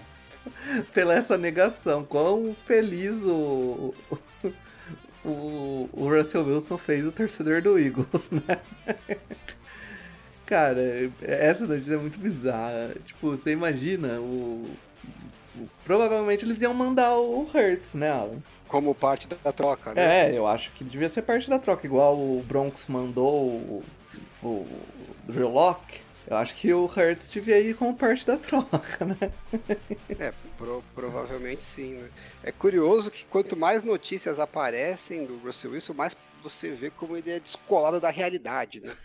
[0.94, 2.04] pela essa negação.
[2.06, 3.94] Quão feliz o,
[5.26, 8.60] o, o Russell Wilson fez o torcedor do Eagles, né?
[10.46, 12.96] Cara, essa notícia é muito bizarra.
[13.06, 14.70] Tipo, você imagina o,
[15.84, 18.42] provavelmente eles iam mandar o Hertz, né, Alan?
[18.68, 20.30] Como parte da troca, né?
[20.30, 23.84] É, eu acho que devia ser parte da troca, igual o Broncos mandou o,
[24.44, 24.68] o
[25.28, 26.02] Drew Locke.
[26.30, 29.34] Eu acho que o Hertz devia ir como parte da troca, né?
[30.20, 32.10] É, pro, provavelmente sim, né?
[32.44, 37.32] É curioso que quanto mais notícias aparecem do Russell Wilson, mais você vê como ele
[37.32, 38.96] é descolado da realidade, né?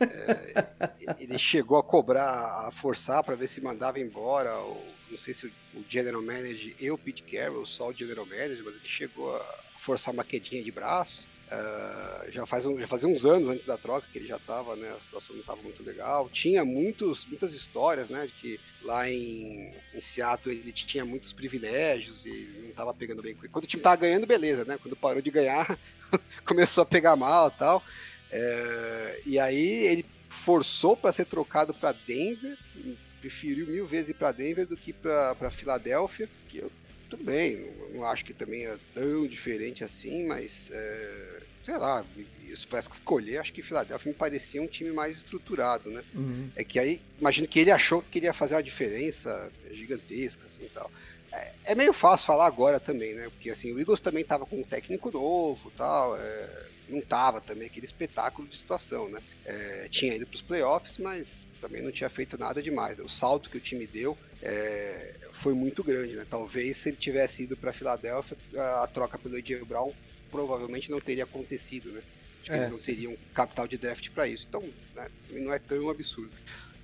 [0.00, 5.34] É, ele chegou a cobrar, a forçar para ver se mandava embora, ou, não sei
[5.34, 5.52] se o,
[5.88, 10.14] general manager e o Pete Carroll, só o general manager, mas ele chegou a forçar
[10.14, 11.26] uma quedinha de braço.
[11.50, 14.88] Uh, já, faz já fazia uns anos antes da troca que ele já estava, né?
[14.96, 16.28] A situação não estava muito legal.
[16.28, 18.26] Tinha muitos, muitas histórias, né?
[18.26, 23.34] De que lá em, em Seattle ele tinha muitos privilégios e não estava pegando bem.
[23.34, 24.78] Quando o time estava ganhando, beleza, né?
[24.80, 25.76] Quando parou de ganhar,
[26.46, 27.82] começou a pegar mal e tal.
[28.30, 32.56] É, e aí ele forçou para ser trocado para Denver,
[33.20, 36.70] preferiu mil vezes ir para Denver do que para Filadélfia, que eu
[37.10, 42.04] tudo bem, não, acho que também era tão diferente assim, mas é, sei lá,
[42.54, 46.04] se tivesse que escolher, acho que Filadélfia me parecia um time mais estruturado, né?
[46.14, 46.50] Uhum.
[46.54, 50.68] É que aí, imagino que ele achou que queria fazer uma diferença gigantesca, assim e
[50.68, 50.90] tal.
[51.32, 53.24] É, é, meio fácil falar agora também, né?
[53.28, 57.66] Porque assim, o Eagles também tava com um técnico novo tal, é, não tava também
[57.66, 59.20] aquele espetáculo de situação, né?
[59.44, 62.98] É, tinha ido para os playoffs, mas também não tinha feito nada demais.
[62.98, 63.04] Né?
[63.04, 66.26] O salto que o time deu é, foi muito grande, né?
[66.28, 69.92] Talvez se ele tivesse ido para Filadélfia, a, a, troca pelo AJ Brown
[70.30, 72.02] provavelmente não teria acontecido, né?
[72.40, 72.56] Acho que é.
[72.56, 74.46] eles não teriam capital de draft para isso.
[74.48, 74.62] Então,
[74.94, 76.30] né, não é tão absurdo.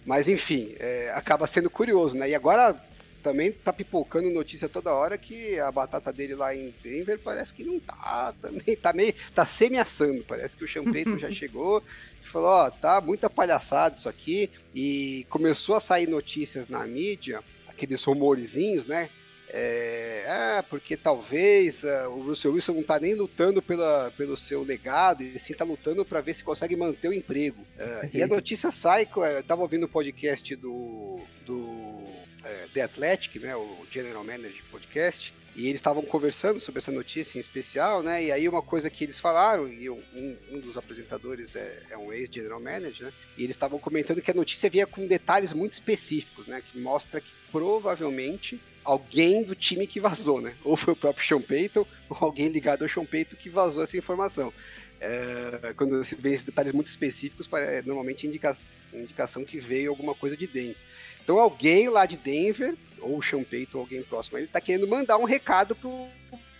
[0.04, 2.28] Mas enfim, é, acaba sendo curioso, né?
[2.28, 2.80] E agora
[3.26, 7.64] também tá pipocando notícia toda hora que a batata dele lá em Denver parece que
[7.64, 11.82] não tá também, tá meio, tá semi-assando, parece que o Champeito já chegou
[12.24, 17.42] e falou, ó, tá muita palhaçada isso aqui, e começou a sair notícias na mídia,
[17.66, 19.10] aqueles rumorzinhos, né,
[19.48, 24.62] é, ah, porque talvez uh, o Russell Wilson não está nem lutando pela, pelo seu
[24.62, 27.62] legado, ele sim está lutando para ver se consegue manter o emprego.
[27.76, 33.40] Uh, e a notícia sai, eu estava ouvindo o podcast do, do uh, The Athletic,
[33.40, 38.24] né, o General Manager podcast, e eles estavam conversando sobre essa notícia em especial, né?
[38.24, 42.12] E aí uma coisa que eles falaram, e um, um dos apresentadores é, é um
[42.12, 43.12] ex-general manager, né?
[43.38, 46.62] E eles estavam comentando que a notícia vinha com detalhes muito específicos, né?
[46.66, 50.54] Que mostra que provavelmente alguém do time que vazou, né?
[50.62, 53.96] Ou foi o próprio Sean Payton, ou alguém ligado ao Sean Payton que vazou essa
[53.96, 54.52] informação.
[55.00, 58.56] É, quando se vê esses detalhes muito específicos, é normalmente indica,
[58.92, 60.80] indicação que veio alguma coisa de dentro.
[61.26, 65.18] Então alguém lá de Denver, ou o Sean Payton, alguém próximo, ele tá querendo mandar
[65.18, 66.06] um recado pro,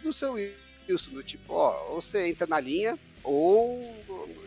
[0.03, 3.95] pro seu Wilson, do tipo, ó, ou você entra na linha, ou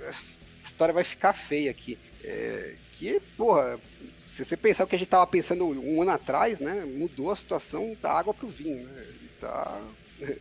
[0.06, 1.98] a história vai ficar feia aqui.
[2.22, 3.80] É, que, porra,
[4.28, 6.84] se você pensar o que a gente tava pensando um ano atrás, né?
[6.84, 9.02] Mudou a situação da água pro vinho, né?
[9.08, 9.82] Ele tá.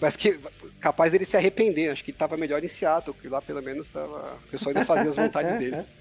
[0.00, 0.40] Parece que
[0.80, 1.90] capaz dele se arrepender.
[1.90, 4.34] Acho que ele tava melhor em Seattle, que lá pelo menos tava.
[4.34, 5.84] O pessoal ainda fazia as vontades dele.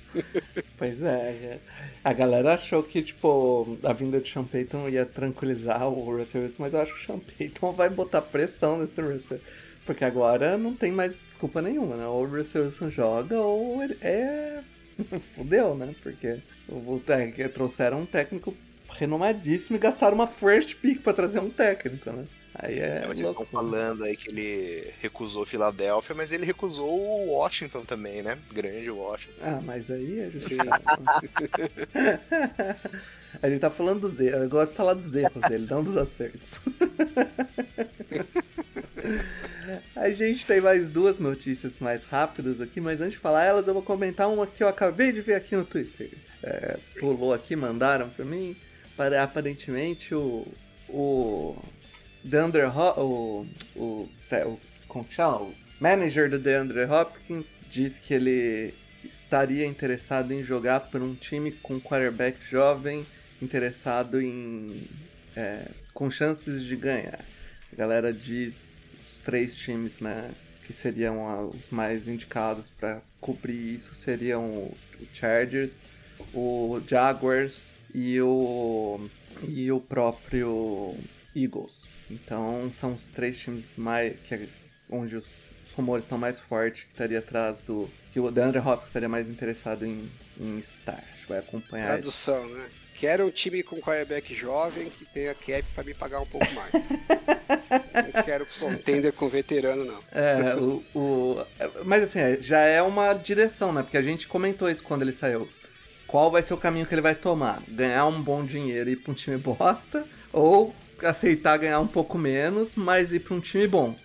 [0.78, 1.60] Pois é,
[2.04, 6.64] a galera achou que, tipo, a vinda de Sean Payton ia tranquilizar o Russell Wilson,
[6.64, 9.40] mas eu acho que o Sean Payton vai botar pressão nesse Russell.
[9.86, 12.06] Porque agora não tem mais desculpa nenhuma, né?
[12.08, 14.60] Ou o Russell Wilson joga, ou ele é
[15.36, 15.96] Fudeu, né?
[16.02, 17.02] Porque o, o,
[17.54, 18.56] trouxeram um técnico
[18.90, 22.26] renomadíssimo e gastaram uma first pick pra trazer um técnico, né?
[22.56, 23.02] Aí é.
[23.04, 28.22] é vocês estão falando aí que ele recusou Filadélfia, mas ele recusou o Washington também,
[28.22, 28.38] né?
[28.54, 29.42] Grande Washington.
[29.42, 30.56] Ah, mas aí a gente.
[33.42, 34.44] a gente tá falando dos erros.
[34.44, 36.62] Eu gosto de falar dos erros dele, não dos acertos.
[39.96, 43.74] A gente tem mais duas notícias mais rápidas aqui, mas antes de falar elas, eu
[43.74, 46.12] vou comentar uma que eu acabei de ver aqui no Twitter.
[46.44, 48.56] É, pulou aqui, mandaram pra mim.
[48.96, 50.48] Para, aparentemente o.
[50.88, 51.58] O.
[52.26, 54.10] Deandre o, o,
[54.46, 55.44] o, como chama?
[55.44, 61.52] o manager do DeAndre Hopkins diz que ele estaria interessado em jogar por um time
[61.52, 63.06] com quarterback jovem,
[63.40, 64.88] interessado em.
[65.36, 67.24] É, com chances de ganhar.
[67.72, 70.32] A galera diz três times, né,
[70.66, 74.78] que seriam os mais indicados para cobrir isso seriam o
[75.14, 75.74] Chargers,
[76.34, 79.10] o Jaguars e o
[79.48, 80.96] e o próprio
[81.36, 81.86] Eagles.
[82.10, 84.48] Então são os três times mais que é
[84.90, 85.26] onde os,
[85.66, 89.30] os rumores estão mais fortes que estaria atrás do que o DeAndre Hopkins estaria mais
[89.30, 91.04] interessado em, em estar.
[91.28, 91.88] Vai acompanhar.
[91.88, 92.70] Tradução, né?
[92.94, 96.72] Quero um time com quarterback jovem que tenha cap para me pagar um pouco mais.
[98.16, 100.00] não quero contender com veterano, não.
[100.14, 101.46] É, o, o,
[101.84, 103.84] mas assim, é, já é uma direção, né?
[103.84, 105.50] Porque a gente comentou isso quando ele saiu.
[106.08, 107.62] Qual vai ser o caminho que ele vai tomar?
[107.68, 110.06] Ganhar um bom dinheiro e ir pra um time bosta?
[110.32, 113.96] Ou aceitar ganhar um pouco menos, mas ir pra um time bom?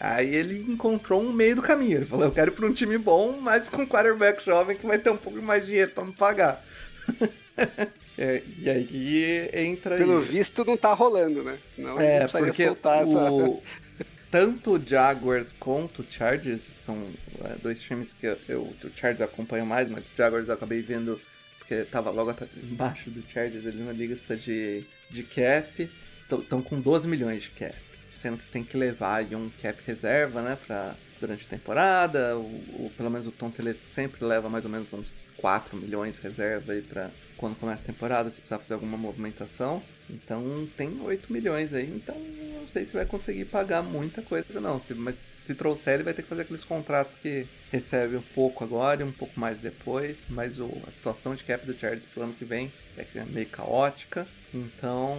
[0.00, 1.98] Aí ele encontrou um meio do caminho.
[1.98, 4.86] Ele falou: Eu quero ir pra um time bom, mas com um quarterback jovem que
[4.86, 6.64] vai ter um pouco mais de dinheiro pra me pagar.
[8.20, 9.96] É, e aí entra.
[9.96, 10.24] Pelo aí.
[10.24, 11.56] visto, não tá rolando, né?
[11.72, 13.62] Senão é, não porque soltar o...
[14.00, 14.06] essa.
[14.28, 17.00] Tanto o Jaguars quanto o Chargers são
[17.44, 20.82] é, dois times que eu, eu, o Chargers acompanho mais, mas o Jaguars eu acabei
[20.82, 21.20] vendo
[21.58, 25.90] porque tava logo embaixo do Chargers ali na lista de, de cap.
[26.30, 27.74] Estão com 12 milhões de cap,
[28.10, 32.36] sendo que tem que levar um cap reserva, né, pra, durante a temporada.
[32.36, 36.72] O, pelo menos o Tom Telesco sempre leva mais ou menos uns 4 milhões reserva
[36.72, 39.82] aí para quando começa a temporada, se precisar fazer alguma movimentação.
[40.10, 42.16] Então tem 8 milhões aí, então
[42.58, 44.80] não sei se vai conseguir pagar muita coisa não.
[44.96, 45.16] Mas
[45.48, 49.04] se trouxer, ele vai ter que fazer aqueles contratos que recebe um pouco agora e
[49.04, 50.26] um pouco mais depois.
[50.28, 53.46] Mas o, a situação de cap do Chargers pro ano que vem é, é meio
[53.46, 54.28] caótica.
[54.52, 55.16] Então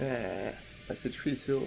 [0.00, 0.54] é,
[0.88, 1.58] vai ser difícil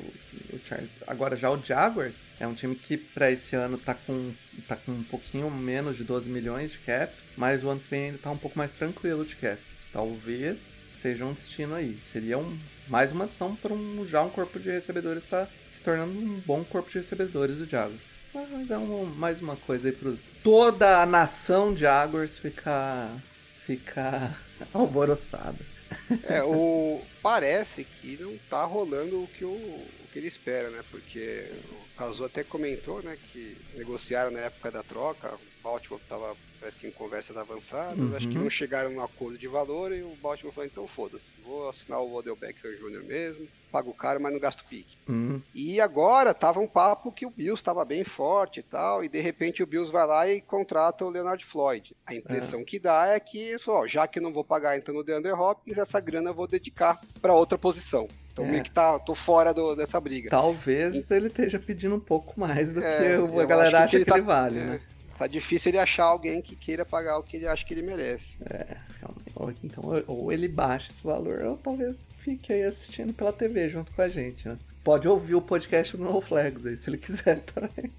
[0.51, 0.91] o Chargers.
[1.07, 4.33] Agora já o Jaguars é um time que para esse ano tá com,
[4.67, 8.07] tá com um pouquinho menos de 12 milhões de cap, mas o ano que vem
[8.07, 9.61] ainda tá um pouco mais tranquilo de cap.
[9.93, 11.99] Talvez seja um destino aí.
[12.01, 15.81] Seria um, mais uma adição para um, já um corpo de recebedores estar tá se
[15.83, 18.15] tornando um bom corpo de recebedores do Jaguars.
[18.61, 23.09] Então, mais uma coisa aí para toda a nação Jaguars ficar,
[23.65, 24.41] ficar
[24.73, 25.59] alvoroçada.
[26.23, 30.83] É, o, parece que não tá rolando o que, o, o que ele espera, né?
[30.91, 36.37] Porque o Cazu até comentou, né, que negociaram na época da troca, o Baltimore tava
[36.65, 38.15] parece que em conversas avançadas, uhum.
[38.15, 41.69] acho que não chegaram num acordo de valor e o Baltimore falou, então foda-se, vou
[41.69, 43.03] assinar o Odell Beckham Jr.
[43.03, 44.97] mesmo, pago caro, mas não gasto pique.
[45.07, 45.41] Uhum.
[45.53, 49.19] E agora tava um papo que o Bills estava bem forte e tal, e de
[49.19, 51.95] repente o Bills vai lá e contrata o Leonard Floyd.
[52.05, 52.63] A impressão é.
[52.63, 55.99] que dá é que, ó, já que não vou pagar então no DeAndre Hopkins, essa
[55.99, 58.07] grana eu vou dedicar para outra posição.
[58.31, 58.51] Então é.
[58.51, 60.29] meio que tá, tô fora do, dessa briga.
[60.29, 61.13] Talvez e...
[61.13, 64.11] ele esteja pedindo um pouco mais do é, que a galera acha que, ele, que
[64.11, 64.81] ele tá, vale, é, né?
[65.17, 68.35] Tá difícil ele achar alguém que queira pagar o que ele acha que ele merece.
[68.49, 69.59] É, realmente.
[69.63, 74.01] Então, ou ele baixa esse valor, ou talvez fique aí assistindo pela TV junto com
[74.01, 74.57] a gente, né?
[74.83, 77.91] Pode ouvir o podcast do No Flags aí, se ele quiser também.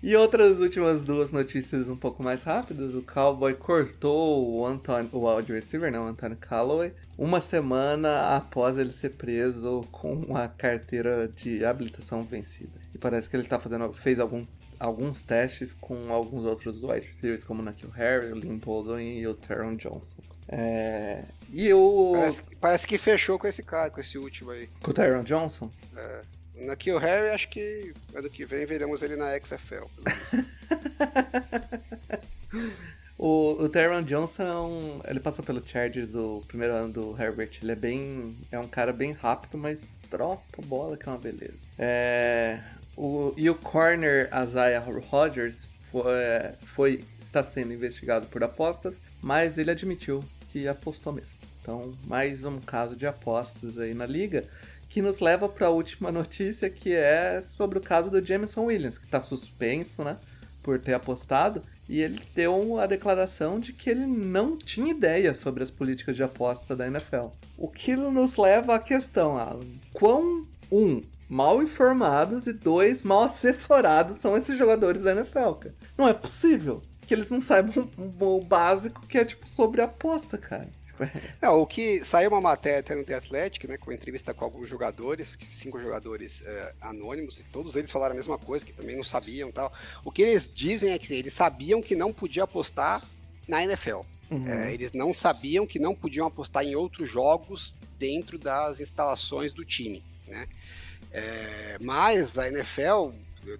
[0.00, 2.94] E outras últimas duas notícias um pouco mais rápidas.
[2.94, 8.78] O Cowboy cortou o, Anthony, o wide receiver, não, o Anthony Calloway, uma semana após
[8.78, 12.78] ele ser preso com a carteira de habilitação vencida.
[12.94, 14.46] E parece que ele tá fazendo, fez algum
[14.78, 19.26] alguns testes com alguns outros wide receivers, como o Nakil Harry, o Lynn Baldwin e
[19.26, 20.22] o Teron Johnson.
[20.46, 21.24] É...
[21.52, 22.12] E o.
[22.14, 24.68] Parece, parece, que fechou com esse cara, com esse último aí.
[24.82, 25.70] Com o Teron Johnson?
[25.96, 26.22] É.
[26.60, 29.86] O Nakil Harry, acho que ano que vem veremos ele na XFL.
[33.16, 37.50] o, o Teron Johnson, ele passou pelo Chargers o primeiro ano do Herbert.
[37.62, 38.36] Ele é bem.
[38.50, 41.54] É um cara bem rápido, mas tropa bola que é uma beleza.
[41.78, 42.60] É,
[42.96, 46.12] o, e o corner Isaiah Rodgers foi,
[46.62, 51.38] foi, está sendo investigado por apostas, mas ele admitiu que apostou mesmo.
[51.60, 54.44] Então, mais um caso de apostas aí na liga,
[54.88, 58.98] que nos leva para a última notícia, que é sobre o caso do Jameson Williams,
[58.98, 60.16] que está suspenso, né,
[60.62, 65.62] por ter apostado, e ele deu a declaração de que ele não tinha ideia sobre
[65.62, 67.28] as políticas de aposta da NFL.
[67.56, 69.60] O que nos leva à questão, Alan,
[69.92, 75.74] quão um mal informados e dois, mal assessorados são esses jogadores da NFL, cara.
[75.96, 77.88] Não é possível que eles não saibam
[78.20, 80.68] o básico que é, tipo, sobre aposta, cara.
[81.40, 84.68] Não, o que saiu uma matéria até no The Athletic, né, com entrevista com alguns
[84.68, 89.04] jogadores, cinco jogadores é, anônimos, e todos eles falaram a mesma coisa, que também não
[89.04, 89.72] sabiam tal.
[90.04, 93.02] O que eles dizem é que eles sabiam que não podia apostar
[93.46, 94.00] na NFL.
[94.30, 94.46] Uhum.
[94.46, 99.64] É, eles não sabiam que não podiam apostar em outros jogos dentro das instalações do
[99.64, 100.46] time, né?
[101.10, 103.10] É, mas a NFL,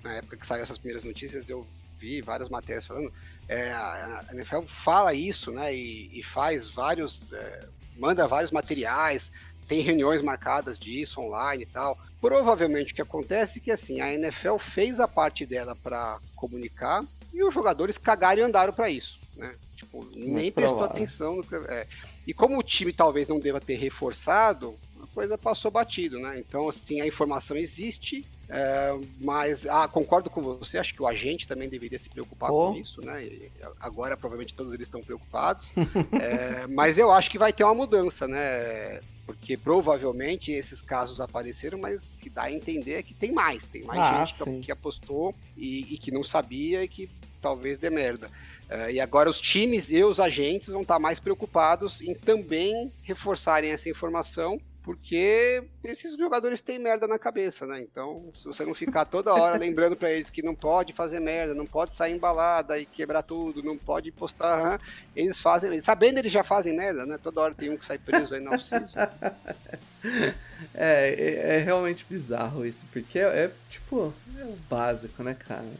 [0.02, 1.66] na época que saiu essas primeiras notícias, eu
[1.98, 3.12] vi várias matérias falando,
[3.48, 9.32] é, a NFL fala isso, né, e, e faz vários, é, manda vários materiais,
[9.66, 11.98] tem reuniões marcadas disso online e tal.
[12.20, 17.04] Provavelmente o que acontece é que assim, a NFL fez a parte dela para comunicar
[17.32, 19.54] e os jogadores cagaram e andaram para isso, né?
[19.76, 21.86] Tipo, nem prestou atenção no que, é.
[22.26, 24.74] E como o time talvez não deva ter reforçado,
[25.18, 26.38] coisa passou batido, né?
[26.38, 31.48] Então, assim, a informação existe, é, mas ah, concordo com você, acho que o agente
[31.48, 32.68] também deveria se preocupar oh.
[32.68, 33.24] com isso, né?
[33.24, 33.50] E
[33.80, 35.72] agora, provavelmente, todos eles estão preocupados,
[36.22, 39.00] é, mas eu acho que vai ter uma mudança, né?
[39.26, 44.00] Porque provavelmente esses casos apareceram, mas que dá a entender que tem mais, tem mais
[44.00, 47.10] ah, gente que, que, apostou e, e que não sabia e que
[47.42, 48.30] talvez dê merda.
[48.70, 53.70] Uh, e agora os times e os agentes vão estar mais preocupados em também reforçarem
[53.70, 57.82] essa informação porque esses jogadores têm merda na cabeça, né?
[57.82, 61.54] Então, se você não ficar toda hora lembrando para eles que não pode fazer merda,
[61.54, 64.80] não pode sair embalada e quebrar tudo, não pode postar,
[65.14, 67.18] eles fazem, sabendo eles já fazem merda, né?
[67.22, 68.88] Toda hora tem um que sai preso aí na oficina.
[70.74, 75.70] É, é, é, realmente bizarro isso, porque é, é, tipo, é o básico, né, cara?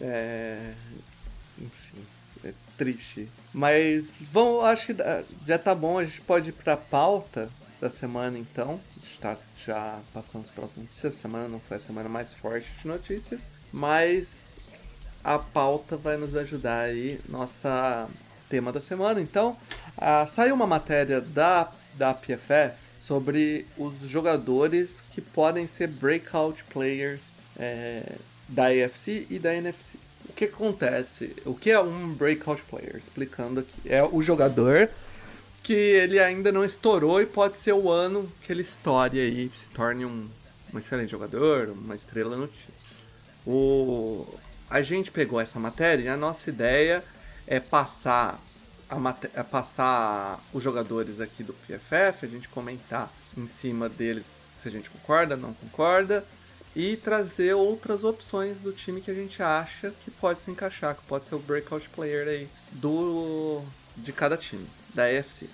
[0.00, 0.72] É,
[1.58, 2.04] enfim,
[2.44, 3.28] é triste.
[3.52, 4.96] Mas vamos, acho que
[5.46, 7.48] já tá bom, a gente pode ir pra pauta
[7.80, 8.80] da semana, então.
[8.96, 11.14] A gente tá já passando os próximos notícias.
[11.14, 14.58] A semana não foi a semana mais forte de notícias, mas
[15.22, 18.08] a pauta vai nos ajudar aí, nossa
[18.48, 19.20] tema da semana.
[19.20, 19.56] Então,
[19.96, 27.30] uh, saiu uma matéria da, da PFF sobre os jogadores que podem ser breakout players
[27.58, 28.12] é,
[28.48, 29.98] da AFC e da NFC.
[30.28, 31.36] O que acontece?
[31.44, 32.96] O que é um breakout player?
[32.96, 33.80] Explicando aqui.
[33.84, 34.90] É o jogador
[35.66, 39.66] que ele ainda não estourou e pode ser o ano que ele estoure aí, se
[39.74, 40.28] torne um,
[40.72, 42.76] um excelente jogador, uma estrela no time.
[43.44, 44.32] O,
[44.70, 47.02] a gente pegou essa matéria e a nossa ideia
[47.48, 48.40] é passar,
[48.88, 54.26] a, é passar os jogadores aqui do PFF, a gente comentar em cima deles
[54.62, 56.24] se a gente concorda, não concorda,
[56.76, 61.02] e trazer outras opções do time que a gente acha que pode se encaixar, que
[61.08, 63.64] pode ser o breakout player aí do,
[63.96, 65.48] de cada time da AFC.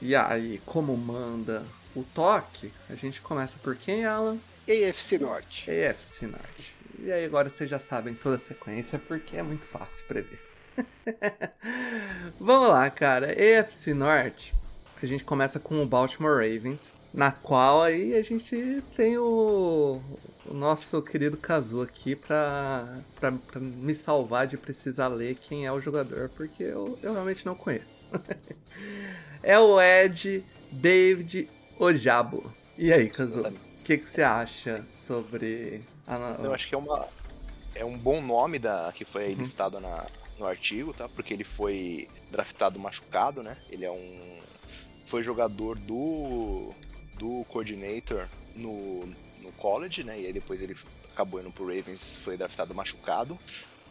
[0.00, 1.64] E aí, como manda
[1.94, 4.38] o toque, a gente começa por quem, Alan?
[4.68, 5.70] AFC Norte.
[5.70, 6.74] AFC Norte.
[7.00, 10.40] E aí agora vocês já sabem toda a sequência, porque é muito fácil prever.
[12.40, 13.28] Vamos lá, cara.
[13.32, 14.54] AFC Norte,
[15.02, 20.02] a gente começa com o Baltimore Ravens, na qual aí a gente tem o,
[20.44, 25.72] o nosso querido Kazu aqui pra, pra, pra, me salvar de precisar ler quem é
[25.72, 28.06] o jogador, porque eu, eu realmente não conheço.
[29.42, 31.48] é o Ed David
[31.78, 32.52] Ojabo.
[32.76, 33.40] E aí, Kazu?
[33.40, 33.52] O
[33.82, 36.36] que, que você acha sobre a...
[36.44, 37.08] Eu acho que é uma
[37.74, 39.38] é um bom nome da que foi uhum.
[39.38, 40.06] listado na,
[40.38, 41.08] no artigo, tá?
[41.08, 43.56] Porque ele foi draftado machucado, né?
[43.70, 44.36] Ele é um
[45.04, 46.74] foi jogador do
[47.18, 49.06] do coordinator no,
[49.40, 50.20] no college, né?
[50.20, 50.76] E aí depois ele
[51.12, 53.38] acabou indo pro Ravens, foi draftado machucado.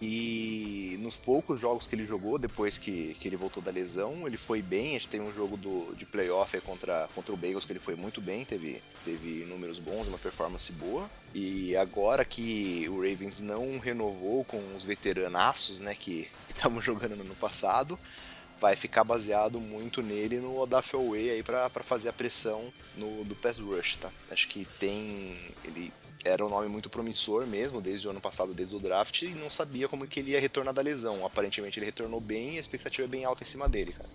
[0.01, 4.35] E nos poucos jogos que ele jogou, depois que, que ele voltou da lesão, ele
[4.35, 4.89] foi bem.
[4.89, 7.95] A gente teve um jogo do, de playoff contra, contra o Bagels que ele foi
[7.95, 11.09] muito bem, teve, teve números bons, uma performance boa.
[11.33, 17.23] E agora que o Ravens não renovou com os veteranaços né, que estavam jogando no
[17.23, 17.97] ano passado,
[18.59, 23.35] vai ficar baseado muito nele no Odafel Way aí para fazer a pressão no, do
[23.35, 24.09] pass rush, tá?
[24.31, 25.91] Acho que tem ele
[26.23, 29.49] era um nome muito promissor mesmo, desde o ano passado, desde o draft, e não
[29.49, 31.23] sabia como que ele ia retornar da lesão.
[31.23, 34.09] Aparentemente ele retornou bem e a expectativa é bem alta em cima dele, cara.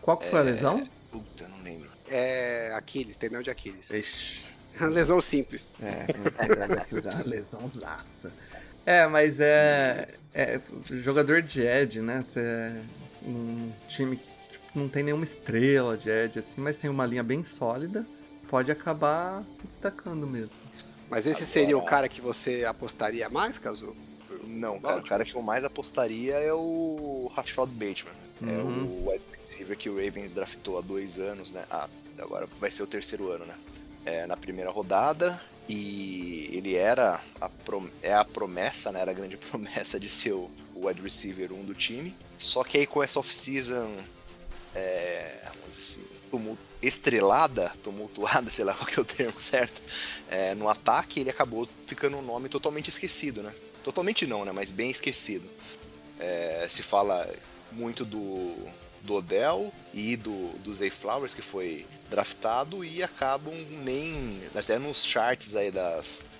[0.00, 0.42] Qual que foi é...
[0.42, 0.88] a lesão?
[1.10, 1.90] Puta, não lembro.
[2.08, 3.90] É Aquiles, tendão de Aquiles.
[3.90, 4.54] Ixi.
[4.92, 5.62] Lesão simples.
[5.80, 8.32] É, é uma lesão zaça.
[8.84, 12.24] É, mas é, é jogador de Ed, né?
[12.26, 12.72] Você
[13.26, 17.22] um time que tipo, não tem nenhuma estrela de Ed, assim, mas tem uma linha
[17.22, 18.06] bem sólida,
[18.48, 20.56] pode acabar se destacando mesmo.
[21.10, 21.52] Mas esse Agora...
[21.52, 23.94] seria o cara que você apostaria mais, Caso?
[24.44, 28.14] Não, cara, o cara que eu mais apostaria é o Rashad Bateman.
[28.40, 28.48] Uhum.
[28.48, 29.08] É o uhum.
[29.08, 31.64] wide receiver que o Ravens draftou há dois anos, né?
[31.70, 33.54] Ah, agora vai ser o terceiro ano, né?
[34.06, 35.38] É, na primeira rodada.
[35.68, 37.50] E ele era a,
[38.00, 39.00] é a promessa, né?
[39.00, 42.16] Era a grande promessa de ser o wide receiver 1 do time.
[42.38, 43.96] Só que aí com essa off-season,
[44.74, 46.06] é, assim,
[46.82, 49.80] estrelada, tumultuada, sei lá qual que é o termo certo,
[50.30, 53.52] é, no ataque, ele acabou ficando um nome totalmente esquecido, né?
[53.82, 54.52] Totalmente não, né?
[54.52, 55.48] Mas bem esquecido.
[56.18, 57.28] É, se fala
[57.72, 58.56] muito do,
[59.02, 64.40] do Odell e do, do Zay Flowers, que foi draftado, e acabam nem.
[64.54, 66.30] Até nos charts aí das.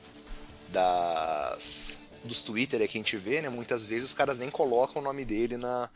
[0.68, 3.48] das dos Twitter que a gente vê, né?
[3.48, 5.88] Muitas vezes os caras nem colocam o nome dele na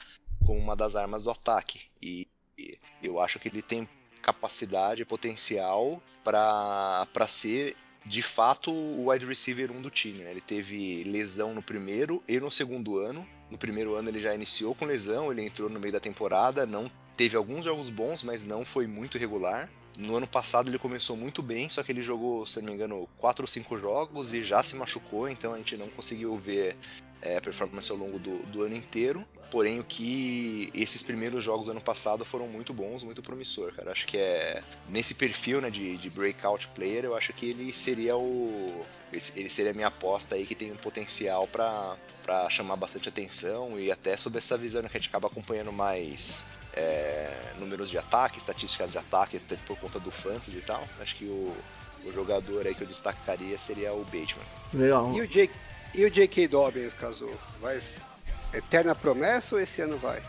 [0.46, 1.82] como uma das armas do ataque.
[2.00, 3.88] E, e eu acho que ele tem
[4.22, 10.24] capacidade, potencial para ser de fato o wide receiver 1 do time.
[10.24, 10.30] Né?
[10.30, 13.26] Ele teve lesão no primeiro e no segundo ano.
[13.50, 16.90] No primeiro ano ele já iniciou com lesão, ele entrou no meio da temporada, não
[17.16, 19.70] teve alguns jogos bons, mas não foi muito regular.
[19.98, 23.08] No ano passado ele começou muito bem, só que ele jogou, se não me engano,
[23.18, 26.76] 4 ou 5 jogos e já se machucou, então a gente não conseguiu ver
[27.22, 29.24] é, a performance ao longo do, do, ano inteiro.
[29.50, 33.90] Porém, o que esses primeiros jogos do ano passado foram muito bons, muito promissor, cara.
[33.90, 38.16] Acho que é nesse perfil né, de, de breakout player, eu acho que ele seria
[38.16, 38.86] o.
[39.12, 41.96] Ele seria a minha aposta aí que tem um potencial para
[42.48, 47.52] chamar bastante atenção e até sob essa visão que a gente acaba acompanhando mais é,
[47.58, 50.86] números de ataque, estatísticas de ataque, por conta do fantasy e tal.
[51.00, 51.54] Acho que o,
[52.04, 54.46] o jogador aí que eu destacaria seria o Bateman.
[54.72, 55.12] Legal.
[55.14, 55.50] E o, J,
[55.94, 56.48] e o J.K.
[56.48, 57.28] Dobbins, caso
[57.60, 57.80] vai
[58.52, 60.22] eterna promessa ou esse ano vai?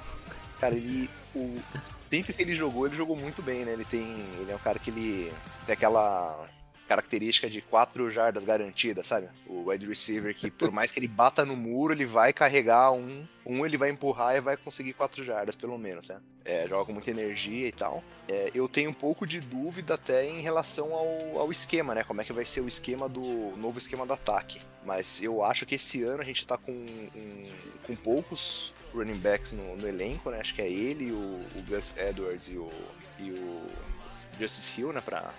[0.59, 1.59] Cara, ele o,
[2.09, 3.73] sempre que ele jogou, ele jogou muito bem, né?
[3.73, 4.01] Ele tem,
[4.39, 5.33] ele é um cara que ele
[5.65, 6.47] tem aquela
[6.91, 9.29] característica de quatro jardas garantidas, sabe?
[9.47, 13.25] O wide receiver que por mais que ele bata no muro, ele vai carregar um,
[13.45, 16.19] um ele vai empurrar e vai conseguir quatro jardas pelo menos, né?
[16.43, 18.03] É, joga com muita energia e tal.
[18.27, 22.03] É, eu tenho um pouco de dúvida até em relação ao, ao esquema, né?
[22.03, 24.61] Como é que vai ser o esquema do novo esquema do ataque.
[24.85, 27.43] Mas eu acho que esse ano a gente tá com, um,
[27.87, 30.39] com poucos running backs no, no, elenco, né?
[30.41, 32.69] Acho que é ele, o, o Gus Edwards e o,
[33.17, 33.69] e o
[34.37, 34.99] Justice Hill, né?
[34.99, 35.33] Pra,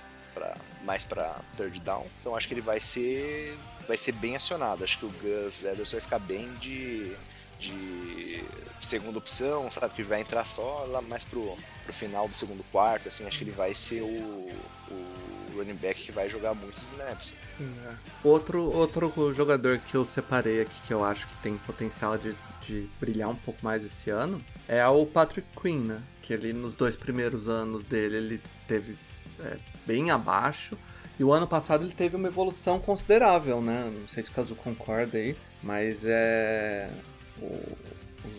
[0.85, 2.07] mais para third down.
[2.21, 3.57] Então acho que ele vai ser
[3.87, 4.85] vai ser bem acionado.
[4.85, 7.13] Acho que o Gus Edwards vai ficar bem de,
[7.59, 8.45] de
[8.79, 9.95] segunda opção, sabe?
[9.95, 13.09] Que vai entrar só lá mais pro, pro final do segundo quarto.
[13.09, 17.35] Assim, acho que ele vai ser o, o running back que vai jogar muitos snaps.
[17.61, 17.95] É.
[18.25, 22.35] Outro, outro jogador que eu separei aqui que eu acho que tem potencial de,
[22.67, 26.03] de brilhar um pouco mais esse ano é o Patrick Quinn, né?
[26.23, 28.97] Que ele nos dois primeiros anos dele ele teve
[29.45, 30.77] é, bem abaixo.
[31.19, 33.93] E o ano passado ele teve uma evolução considerável, né?
[33.95, 36.91] Não sei se o caso concorda aí, mas é.
[37.41, 37.93] O,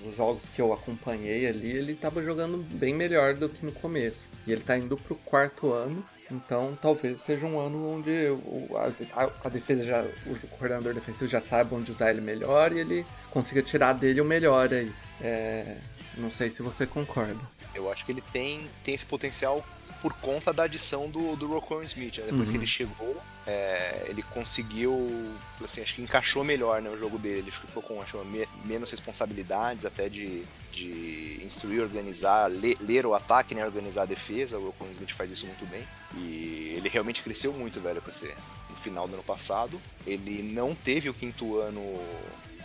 [0.07, 4.27] os jogos que eu acompanhei ali, ele tava jogando bem melhor do que no começo.
[4.47, 8.69] E ele tá indo pro quarto ano, então talvez seja um ano onde o,
[9.13, 10.01] a, a, defesa já.
[10.25, 14.25] O coordenador defensivo já sabe onde usar ele melhor e ele consiga tirar dele o
[14.25, 14.91] melhor aí.
[15.21, 15.77] É,
[16.17, 17.39] não sei se você concorda.
[17.73, 19.65] Eu acho que ele tem, tem esse potencial
[20.03, 22.17] por conta da adição do, do Rocco Smith.
[22.17, 22.25] Né?
[22.25, 22.51] Depois uhum.
[22.51, 25.33] que ele chegou, é, ele conseguiu,
[25.63, 27.37] assim, acho que encaixou melhor né, o jogo dele.
[27.39, 30.43] Ele ficou com acho, me, menos responsabilidades, até de,
[30.73, 34.59] de instruir, organizar, ler, ler o ataque, né, organizar a defesa.
[34.59, 35.87] O Rocco Smith faz isso muito bem.
[36.17, 38.35] E ele realmente cresceu muito, velho, pra ser
[38.69, 39.81] no final do ano passado.
[40.05, 41.81] Ele não teve o quinto ano,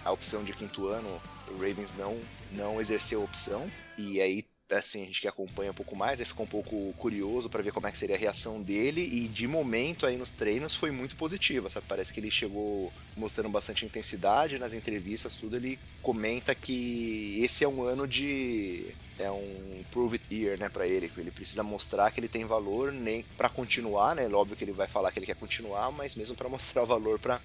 [0.05, 1.23] a opção de quinto ano.
[1.47, 2.19] O Ravens não,
[2.51, 3.71] não exerceu a opção.
[3.97, 7.49] E aí assim, a gente que acompanha um pouco mais, aí ficou um pouco curioso
[7.49, 10.75] para ver como é que seria a reação dele e de momento aí nos treinos
[10.75, 11.87] foi muito positiva, sabe?
[11.89, 17.69] Parece que ele chegou mostrando bastante intensidade nas entrevistas, tudo ele comenta que esse é
[17.69, 18.87] um ano de
[19.19, 22.93] é um prove it year, né, para ele, ele precisa mostrar que ele tem valor
[22.93, 24.29] nem para continuar, né?
[24.29, 27.19] Óbvio que ele vai falar que ele quer continuar, mas mesmo para mostrar o valor
[27.19, 27.41] para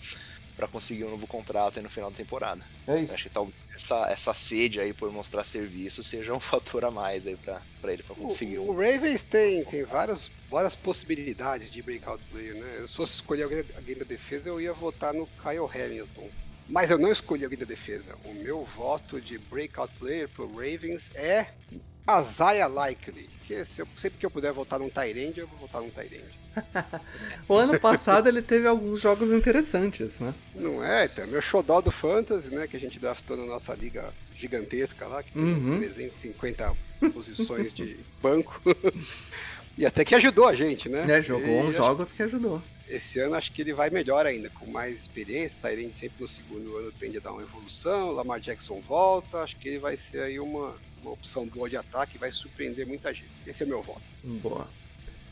[0.56, 2.62] para conseguir um novo contrato no final da temporada.
[2.88, 3.14] É isso.
[3.14, 7.26] Acho que talvez essa, essa sede aí por mostrar serviço seja um fator a mais
[7.26, 7.62] aí para
[7.94, 8.60] ele para conseguir.
[8.60, 12.86] O, o, Ravens tem, tem várias, várias possibilidades de breakout player, né?
[12.88, 16.30] Se fosse escolher alguém, alguém da defesa, eu ia votar no Kyle Hamilton.
[16.68, 18.16] Mas eu não escolhi alguém da defesa.
[18.24, 21.48] O meu voto de breakout player pro Ravens é
[22.08, 23.30] Isaiah Likely.
[23.48, 26.44] Que se eu, sempre que eu puder votar num Tyrande, eu vou votar num Tyrande.
[27.48, 30.34] o ano passado ele teve alguns jogos interessantes, né?
[30.56, 34.14] Não é, então, meu xodó do Fantasy, né, que a gente draftou na nossa liga
[34.36, 35.78] gigantesca lá, que tem uhum.
[35.80, 36.76] 350
[37.14, 38.62] posições de banco.
[39.78, 41.06] e até que ajudou a gente, né?
[41.10, 42.62] É, jogou e uns jogos que ajudou.
[42.94, 45.58] Esse ano acho que ele vai melhor ainda, com mais experiência.
[45.62, 48.12] Tyrande sempre no segundo ano tende a dar uma evolução.
[48.12, 49.40] Lamar Jackson volta.
[49.40, 53.14] Acho que ele vai ser aí uma, uma opção boa de ataque vai surpreender muita
[53.14, 53.32] gente.
[53.48, 54.04] Esse é meu voto.
[54.24, 54.68] Boa.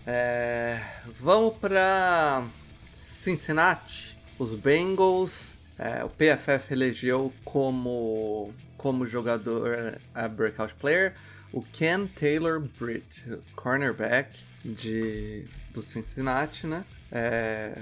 [0.08, 0.82] É,
[1.20, 2.48] vamos para
[2.94, 4.18] Cincinnati.
[4.40, 11.14] Os Bengals, é, o PFF elegeu como, como jogador a breakout player
[11.54, 13.24] o Ken Taylor Britt,
[13.56, 16.86] cornerback de, do Cincinnati, né?
[17.12, 17.82] É,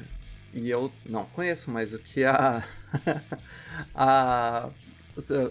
[0.54, 2.64] e eu não conheço, mas o que a,
[3.94, 4.70] a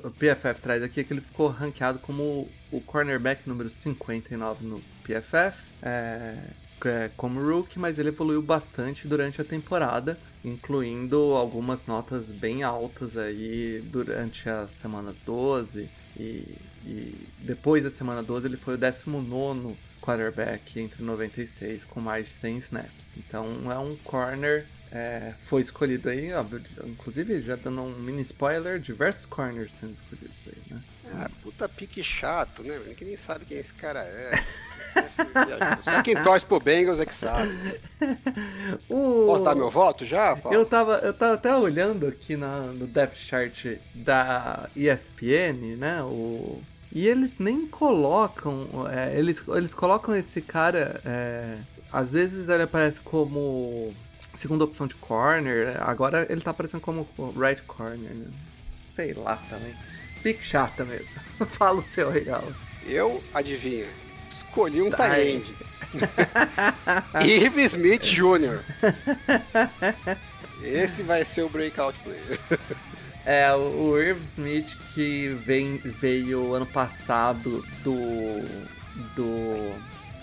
[0.03, 4.81] o PFF traz aqui é que ele ficou ranqueado como o cornerback número 59 no
[5.05, 6.37] PFF, é,
[6.85, 13.17] é, como rookie, mas ele evoluiu bastante durante a temporada, incluindo algumas notas bem altas
[13.17, 16.57] aí durante as semanas 12 e,
[16.87, 22.33] e depois da semana 12 ele foi o 19 quarterback entre 96 com mais de
[22.33, 23.07] 100 snaps.
[23.17, 26.43] Então é um corner é, foi escolhido aí, ó,
[26.87, 30.83] inclusive já dando um mini spoiler, diversos corners sendo escolhidos aí, né?
[31.13, 32.79] Ah, puta pique chato, né?
[32.87, 34.31] Ninguém nem sabe quem esse cara é.
[35.85, 37.81] Só quem torce pro Bengals é que sabe.
[38.89, 39.27] O...
[39.27, 40.35] Posso dar meu voto já?
[40.37, 40.57] Paulo?
[40.57, 46.03] Eu tava, eu tava até olhando aqui na, no depth chart da ESPN, né?
[46.03, 46.63] O...
[46.93, 48.67] E eles nem colocam.
[48.91, 51.01] É, eles, eles colocam esse cara.
[51.05, 51.59] É,
[51.93, 53.95] às vezes ele aparece como
[54.35, 55.77] segunda opção de corner.
[55.81, 58.27] Agora ele tá aparecendo como right corner, né?
[58.91, 59.75] Sei lá também.
[60.23, 61.09] Pique chata mesmo.
[61.53, 62.45] Fala o seu regal.
[62.85, 63.87] Eu adivinho.
[64.35, 65.55] Escolhi um tá Tyrande.
[67.25, 68.63] Irv Smith Jr.
[70.63, 72.41] Esse vai ser o breakout player.
[73.25, 78.41] É, o Irv Smith que vem, veio ano passado do,
[79.15, 79.75] do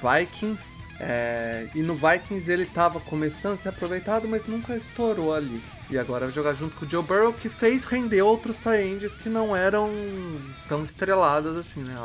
[0.02, 5.62] Vikings é, e no Vikings ele estava começando a ser aproveitado, mas nunca estourou ali.
[5.90, 9.30] E agora vai jogar junto com o Joe Burrow, que fez render outros tiendes que
[9.30, 9.92] não eram
[10.68, 11.96] tão estrelados assim, né?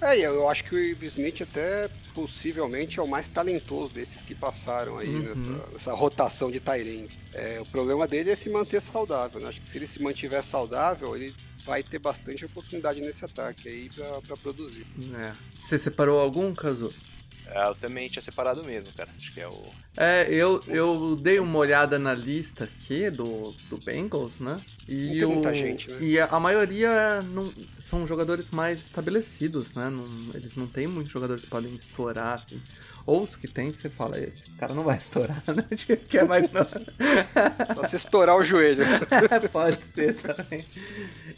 [0.00, 4.98] É, eu acho que o Smith até possivelmente é o mais talentoso desses que passaram
[4.98, 5.22] aí uhum.
[5.22, 7.18] nessa, nessa, rotação de Tyrants.
[7.32, 9.48] É, o problema dele é se manter saudável, né?
[9.48, 11.34] Acho que se ele se mantiver saudável, ele
[11.64, 13.90] vai ter bastante oportunidade nesse ataque aí
[14.26, 14.86] para produzir.
[15.14, 15.32] É.
[15.54, 16.92] Você separou algum, Caso?
[17.46, 19.10] É, eu também tinha separado mesmo, cara.
[19.18, 19.64] Acho que é o.
[19.96, 24.60] É, eu, eu dei uma olhada na lista aqui do, do Bengals, né?
[24.92, 25.98] E, o, muita gente, né?
[26.00, 29.88] e a, maioria não, são jogadores mais estabelecidos, né?
[29.88, 32.60] Não, eles não têm muitos jogadores que podem estourar, assim.
[33.06, 35.64] Ou os que tem, você fala, esse cara não vai estourar, né?
[36.08, 36.66] Que é mais não.
[37.72, 38.84] Só se estourar o joelho.
[39.52, 40.66] pode ser também.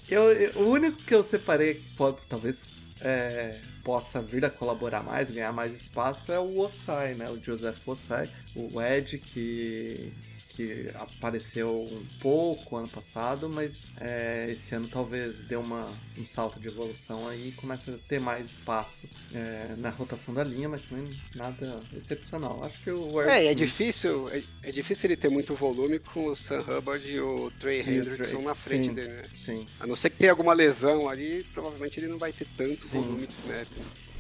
[0.09, 2.65] Eu, eu, o único que eu separei, pode, talvez
[3.03, 7.29] é, possa vir a colaborar mais, ganhar mais espaço é o Osai, né?
[7.29, 10.11] O Joseph Osai, o Ed que
[10.55, 16.61] que apareceu um pouco ano passado, mas é, esse ano talvez dê uma, um salto
[16.61, 20.83] de evolução aí e comece a ter mais espaço é, na rotação da linha, mas
[20.83, 22.63] também nada excepcional.
[22.65, 26.37] Acho que o É, é difícil, é, é, difícil ele ter muito volume com o
[26.37, 29.29] Sam Hubbard e o Trey Hendrickson na frente sim, dele, né?
[29.37, 29.67] Sim.
[29.81, 32.89] A não ser que tenha alguma lesão ali, provavelmente ele não vai ter tanto sim.
[32.89, 33.69] volume snap.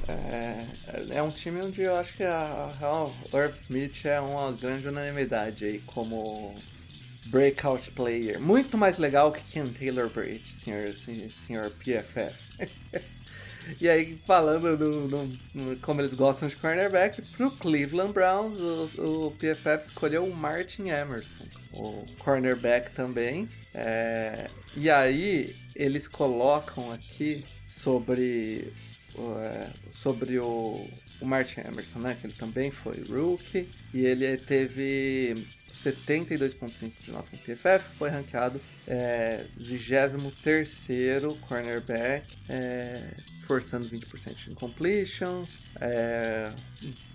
[0.08, 0.66] É,
[1.10, 2.72] é um time onde eu acho que a,
[3.32, 6.54] Irv Smith é uma grande unanimidade aí como
[7.26, 8.40] breakout player.
[8.40, 12.34] Muito mais legal que Ken Taylor Bridge, senhor, senhor PFF.
[13.80, 14.76] e aí, falando
[15.54, 20.88] no, como eles gostam de cornerback, pro Cleveland Browns, o, o PFF escolheu o Martin
[20.88, 23.48] Emerson, o cornerback também.
[23.72, 28.72] É, e aí, eles colocam aqui sobre
[29.92, 30.88] sobre o,
[31.20, 32.16] o Martin Emerson, né?
[32.20, 38.60] Que ele também foi rookie e ele teve 72.5 de nota no PFF, foi ranqueado
[38.86, 40.78] é, 23
[41.48, 43.14] cornerback, é,
[43.46, 45.58] forçando 20% de incompletions.
[45.80, 46.52] É,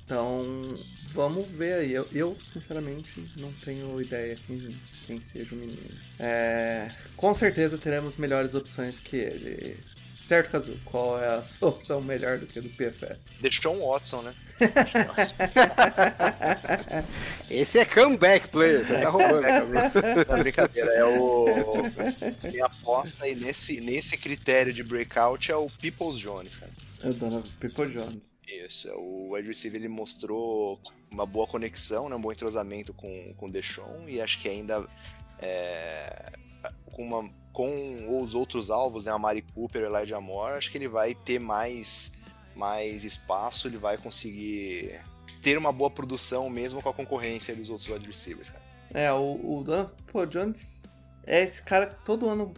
[0.05, 0.77] então,
[1.11, 1.93] vamos ver aí.
[1.93, 4.75] Eu, eu, sinceramente, não tenho ideia quem,
[5.05, 5.97] quem seja o menino.
[6.19, 9.77] É, com certeza teremos melhores opções que ele.
[10.27, 10.77] Certo, Kazu?
[10.83, 13.15] Qual é a sua opção melhor do que a do PFF?
[13.39, 14.35] Deshaun Watson, né?
[17.49, 19.41] Esse é comeback player, você tá roubando.
[20.27, 21.45] Não, brincadeira, é o.
[22.41, 26.73] Quem aposta aí nesse, nesse critério de breakout é o Peoples Jones, cara.
[27.03, 28.25] É o Donovan People Jones.
[28.47, 33.33] Isso, é o wide receiver ele mostrou uma boa conexão, né, um bom entrosamento com,
[33.35, 34.85] com o Deshaun e acho que ainda
[35.39, 36.31] é,
[36.91, 40.71] com uma com os outros alvos, né, a Mari Cooper e o Elijah Moore, acho
[40.71, 42.19] que ele vai ter mais,
[42.55, 45.01] mais espaço, ele vai conseguir
[45.41, 48.63] ter uma boa produção mesmo com a concorrência dos outros wide receivers, cara.
[48.93, 50.83] É, o, o Donovan Jones
[51.25, 52.53] é esse cara que todo ano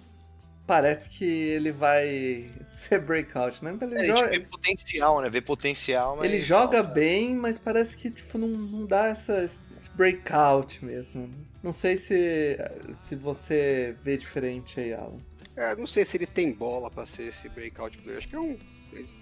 [0.67, 3.77] parece que ele vai ser breakout, né?
[3.81, 4.27] Ele é, joga...
[4.27, 5.29] vê potencial, né?
[5.29, 6.25] Vê potencial, mas...
[6.25, 9.49] Ele joga bem, mas parece que tipo, não, não dá essa,
[9.99, 11.29] breakout mesmo.
[11.61, 12.57] Não sei se,
[12.95, 15.19] se você vê diferente aí, Alan.
[15.57, 18.19] É, não sei se ele tem bola para ser esse breakout player.
[18.19, 18.57] Acho que é um.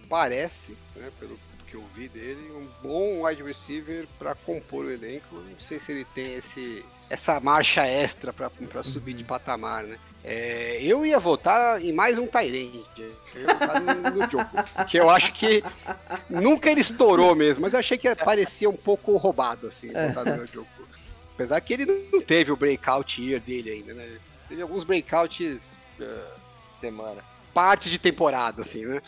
[0.08, 5.36] parece, né, pelo que eu vi dele, um bom wide receiver para compor o elenco.
[5.36, 9.98] Não sei se ele tem esse, essa marcha extra para subir de patamar, né?
[10.24, 12.84] É, eu ia votar em mais um Tyrande.
[12.98, 14.86] Eu ia votar no, no.
[14.86, 15.64] Que eu acho que
[16.30, 20.46] nunca ele estourou mesmo, mas eu achei que parecia um pouco roubado, assim, votar no
[20.46, 20.68] Joko.
[21.34, 24.18] Apesar que ele não teve o breakout year dele ainda, né?
[24.50, 25.62] Teve alguns breakouts.
[26.00, 26.38] Uh,
[26.74, 27.24] Semana.
[27.54, 29.02] Parte de temporada, assim, né?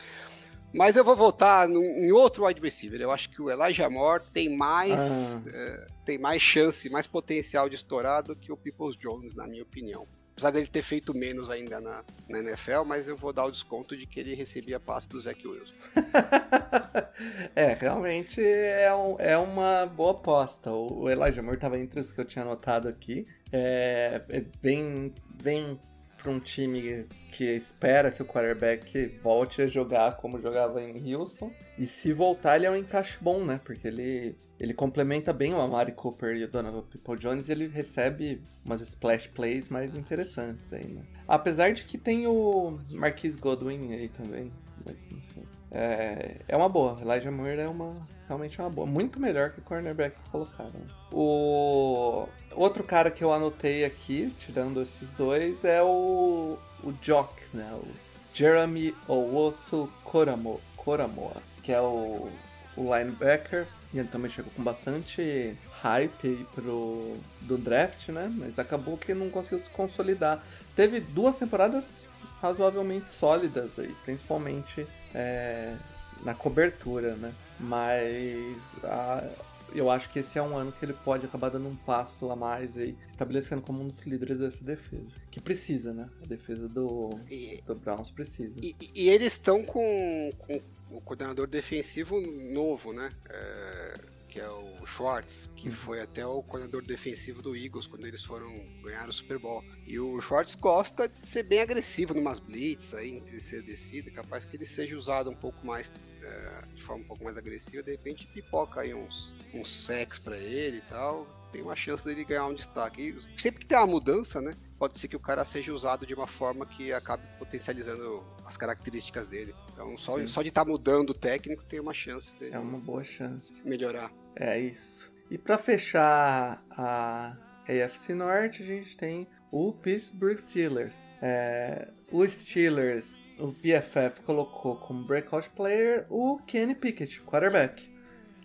[0.73, 3.01] Mas eu vou voltar no, em outro wide receiver.
[3.01, 5.41] Eu acho que o Elijah Moore tem mais, ah.
[5.45, 9.63] uh, tem mais chance, mais potencial de estourar do que o Peoples Jones, na minha
[9.63, 10.07] opinião
[10.39, 13.95] apesar dele ter feito menos ainda na, na NFL, mas eu vou dar o desconto
[13.95, 15.75] de que ele recebia passe do Zach Wilson.
[17.53, 20.71] é, realmente é, um, é uma boa aposta.
[20.71, 23.27] O Elijah Moore estava entre os que eu tinha anotado aqui.
[23.51, 25.77] É, é, vem, vem
[26.21, 31.51] para um time que espera que o quarterback volte a jogar como jogava em Houston.
[31.77, 33.59] E se voltar, ele é um encaixe bom, né?
[33.63, 37.49] Porque ele, ele complementa bem o Amari Cooper e o Donovan People Jones.
[37.49, 41.03] ele recebe umas splash plays mais interessantes aí, né?
[41.27, 44.51] Apesar de que tem o Marquis Godwin aí também.
[44.85, 45.58] Mas enfim.
[45.71, 46.99] É, é uma boa.
[47.01, 47.95] Elijah Moore é uma
[48.29, 48.87] realmente é uma boa.
[48.87, 50.71] Muito melhor que o cornerback que colocaram.
[51.11, 57.71] O outro cara que eu anotei aqui, tirando esses dois, é o, o Jock, né?
[57.73, 57.87] O
[58.33, 62.29] Jeremy Owosu Koramo, Koramoa, que é o,
[62.77, 63.67] o linebacker.
[63.91, 68.31] E ele também chegou com bastante hype aí pro, do draft, né?
[68.37, 70.43] Mas acabou que não conseguiu se consolidar.
[70.75, 72.05] Teve duas temporadas
[72.41, 75.75] razoavelmente sólidas aí, principalmente é,
[76.23, 77.33] na cobertura, né?
[77.59, 79.27] Mas a,
[79.73, 82.35] eu acho que esse é um ano que ele pode acabar dando um passo a
[82.35, 85.17] mais e estabelecendo como um dos líderes dessa defesa.
[85.29, 86.09] Que precisa, né?
[86.23, 88.53] A defesa do, e, do Browns precisa.
[88.61, 90.61] E, e eles estão com, com,
[90.91, 93.11] o coordenador defensivo novo, né?
[93.29, 93.99] É,
[94.39, 95.75] que é o Schwartz, que uhum.
[95.75, 98.47] foi até o coordenador defensivo do Eagles quando eles foram
[98.81, 99.61] ganhar o Super Bowl.
[99.85, 104.45] E o Schwartz gosta de ser bem agressivo numas blitz aí, de ser descida, capaz
[104.45, 105.91] que ele seja usado um pouco mais
[106.23, 110.37] é, de forma um pouco mais agressiva, de repente pipoca aí uns, uns sacks para
[110.37, 111.27] ele e tal.
[111.51, 113.01] Tem uma chance dele ganhar um destaque.
[113.01, 114.53] E sempre que tem uma mudança, né?
[114.79, 119.27] Pode ser que o cara seja usado de uma forma que acabe potencializando as características
[119.27, 119.53] dele.
[119.73, 123.03] Então, só, só de estar tá mudando o técnico tem uma chance É uma boa
[123.03, 123.61] chance.
[123.67, 124.09] Melhorar.
[124.35, 125.11] É isso.
[125.29, 131.09] E para fechar a AFC Norte, a gente tem o Pittsburgh Steelers.
[131.21, 137.89] É, o Steelers, o PFF colocou como breakout player o Kenny Pickett, quarterback,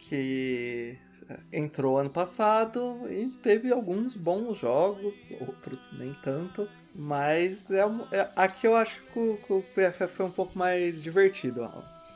[0.09, 0.97] que
[1.53, 6.69] entrou ano passado e teve alguns bons jogos, outros nem tanto.
[6.95, 7.81] Mas é,
[8.13, 11.69] é aqui eu acho que o, que o PFF foi um pouco mais divertido.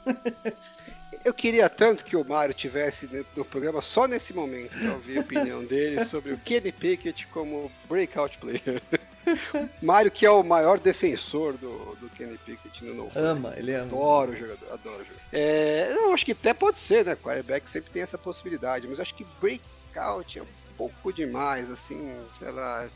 [1.24, 5.20] Eu queria tanto que o Mário tivesse no programa só nesse momento para ouvir a
[5.20, 8.80] opinião dele sobre o Kenny Pickett como breakout player.
[9.82, 13.86] Mário, que é o maior defensor do, do Kenny Pickett no No Ama, ele ama.
[13.86, 15.18] Adoro o jogador, adoro o jogador.
[15.32, 17.16] É, eu acho que até pode ser, né?
[17.16, 22.50] Quarterback sempre tem essa possibilidade, mas acho que breakout é um pouco demais, assim, sei
[22.50, 22.88] lá.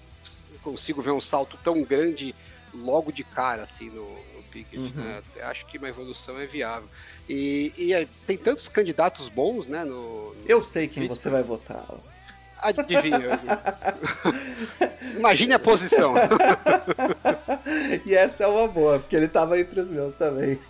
[0.50, 2.34] Não consigo ver um salto tão grande
[2.74, 4.90] logo de cara, assim, no, no Pickett, uhum.
[4.94, 5.22] né?
[5.42, 6.88] Acho que uma evolução é viável.
[7.28, 9.84] E, e é, tem tantos candidatos bons, né?
[9.84, 11.86] No, no eu sei quem você vai votar.
[12.62, 13.40] Adivinha.
[15.18, 16.14] Imagine a posição.
[18.06, 20.58] e essa é uma boa, porque ele estava entre os meus também.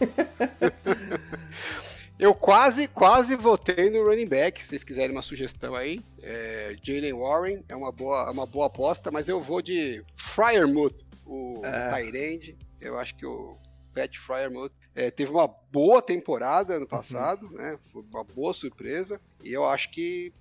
[2.18, 5.98] Eu quase, quase votei no running back, se vocês quiserem uma sugestão aí.
[6.22, 10.94] É, Jalen Warren é uma boa, é uma boa aposta, mas eu vou de Fryermuth,
[11.26, 11.90] o é.
[11.90, 12.56] Tyrande.
[12.80, 13.56] Eu acho que o
[13.92, 17.56] Pat Fryermuth é, teve uma boa temporada no passado, uhum.
[17.56, 17.78] né?
[17.92, 19.20] Foi uma boa surpresa.
[19.42, 20.32] E eu acho que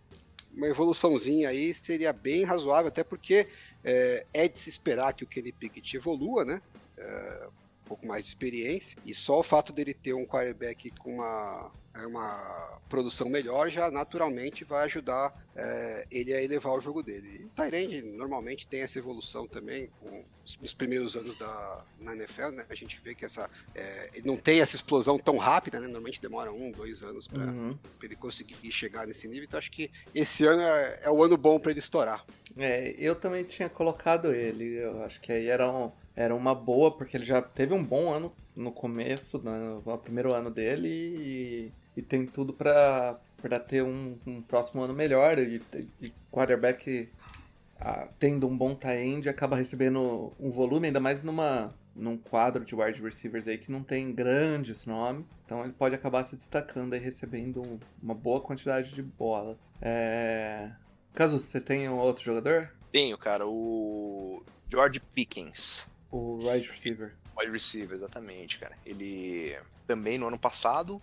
[0.54, 3.48] uma evoluçãozinha aí seria bem razoável, até porque
[3.84, 6.62] é, é de se esperar que o Kenny Pickett evolua, né?
[6.98, 7.48] É,
[7.92, 8.98] pouco mais de experiência.
[9.06, 13.92] E só o fato dele ter um quarterback com uma é uma produção melhor, já
[13.92, 17.42] naturalmente vai ajudar é, ele a elevar o jogo dele.
[17.42, 20.24] E o Tyrande normalmente tem essa evolução também com,
[20.62, 22.66] nos primeiros anos da, na NFL, né?
[22.70, 25.88] A gente vê que essa é, ele não tem essa explosão tão rápida, né?
[25.88, 27.78] Normalmente demora um, dois anos para uhum.
[28.02, 29.44] ele conseguir chegar nesse nível.
[29.44, 32.26] Então acho que esse ano é, é o ano bom para ele estourar.
[32.58, 34.78] É, eu também tinha colocado ele.
[34.78, 38.12] Eu acho que aí era um, era uma boa, porque ele já teve um bom
[38.12, 43.20] ano no começo, no, no primeiro ano dele, e e tem tudo para
[43.68, 45.38] ter um, um, próximo ano melhor.
[45.40, 45.62] E,
[46.02, 47.10] e quarterback
[47.80, 52.76] ah, tendo um bom tie-end acaba recebendo um volume, ainda mais numa, num quadro de
[52.76, 55.38] wide receivers aí que não tem grandes nomes.
[55.46, 59.70] Então ele pode acabar se destacando e recebendo um, uma boa quantidade de bolas.
[59.82, 60.72] É...
[61.14, 62.74] Caso você tenha um outro jogador?
[62.92, 63.46] Tenho, cara.
[63.46, 65.91] O George Pickens.
[66.12, 67.16] O wide receiver.
[67.38, 68.78] Wide receiver, exatamente, cara.
[68.86, 69.58] Ele
[69.88, 71.02] também no ano passado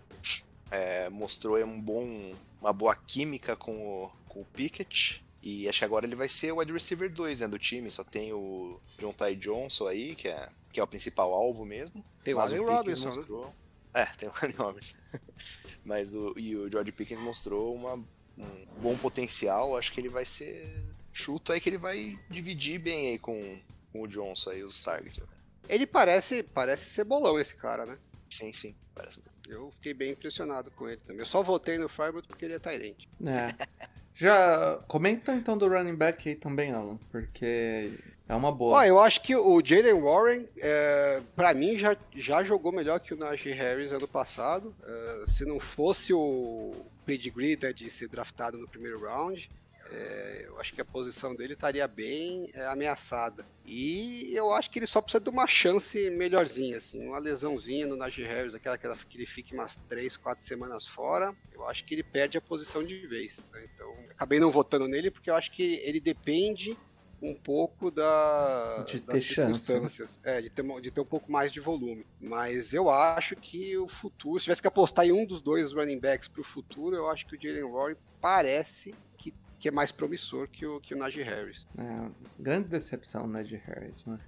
[0.70, 5.24] é, mostrou um bom, uma boa química com o, com o Pickett.
[5.42, 7.90] E acho que agora ele vai ser o wide receiver 2 né, do time.
[7.90, 12.04] Só tem o John Ty Johnson aí, que é, que é o principal alvo mesmo.
[12.22, 13.08] Tem o Allen Robinson.
[13.08, 13.16] Né?
[13.16, 13.54] Mostrou...
[13.94, 14.96] É, tem o Allen Robinson.
[15.84, 19.76] Mas o, e o George Pickens mostrou uma, um bom potencial.
[19.76, 20.84] Acho que ele vai ser.
[21.12, 23.58] Chuto aí que ele vai dividir bem aí com,
[23.98, 25.20] com o Johnson aí, os targets.
[25.68, 27.98] Ele parece, parece ser bolão esse cara, né?
[28.30, 28.76] Sim, sim.
[28.94, 31.20] Parece eu fiquei bem impressionado com ele também.
[31.20, 33.06] Eu só votei no Firebird porque ele é Tyrant.
[33.24, 33.66] É.
[34.14, 37.92] Já comenta então do running back aí também, Alan, porque
[38.28, 38.78] é uma boa.
[38.78, 43.14] Ó, eu acho que o Jalen Warren, é, para mim, já, já jogou melhor que
[43.14, 44.74] o Najee Harris ano passado.
[44.84, 46.72] É, se não fosse o
[47.06, 49.48] pedigree né, de ser draftado no primeiro round,
[49.90, 53.46] é, eu acho que a posição dele estaria bem é, ameaçada.
[53.64, 57.96] E eu acho que ele só precisa de uma chance melhorzinha, assim, uma lesãozinha no
[57.96, 61.34] Najee Harris, aquela, aquela que ele fique umas 3, 4 semanas fora.
[61.52, 63.36] Eu acho que ele perde a posição de vez.
[63.52, 63.68] Né?
[63.74, 66.76] Então, acabei não votando nele porque eu acho que ele depende
[67.20, 69.88] um pouco da, de ter chance, né?
[70.22, 72.06] é, de, ter, de ter um pouco mais de volume.
[72.20, 75.98] Mas eu acho que o futuro, se tivesse que apostar em um dos dois running
[75.98, 79.34] backs para o futuro, eu acho que o Jalen Warren parece que
[79.66, 81.66] é mais promissor que o, que o Najee Harris.
[81.76, 84.18] É, grande decepção o Najee Harris, né?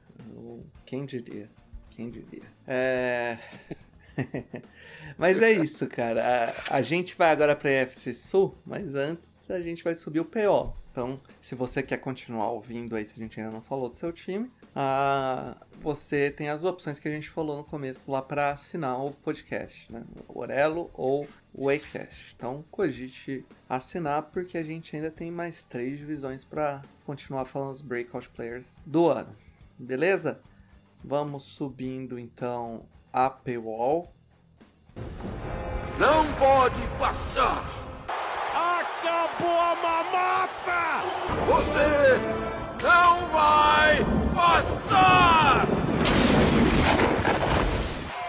[0.85, 1.49] quem diria?
[1.91, 2.51] Quem diria?
[2.67, 3.39] É...
[5.17, 6.55] mas é isso, cara.
[6.69, 10.21] A, a gente vai agora para a FC Sul, mas antes a gente vai subir
[10.21, 10.75] o PO.
[10.91, 14.13] Então, se você quer continuar ouvindo aí, se a gente ainda não falou do seu
[14.13, 19.03] time, ah, você tem as opções que a gente falou no começo lá para assinar
[19.05, 20.05] o podcast, né?
[20.29, 22.35] O Orelo ou o Acast.
[22.37, 27.81] Então, cogite assinar porque a gente ainda tem mais três divisões para continuar falando os
[27.81, 29.35] breakout players do ano.
[29.79, 30.41] Beleza?
[31.03, 34.13] Vamos subindo então a paywall.
[35.99, 37.65] Não pode passar!
[38.55, 40.71] Acabou a mamata!
[41.47, 42.19] Você
[42.83, 45.67] não vai passar!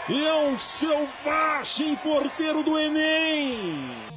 [0.09, 4.10] E é um selvagem porteiro do Enem!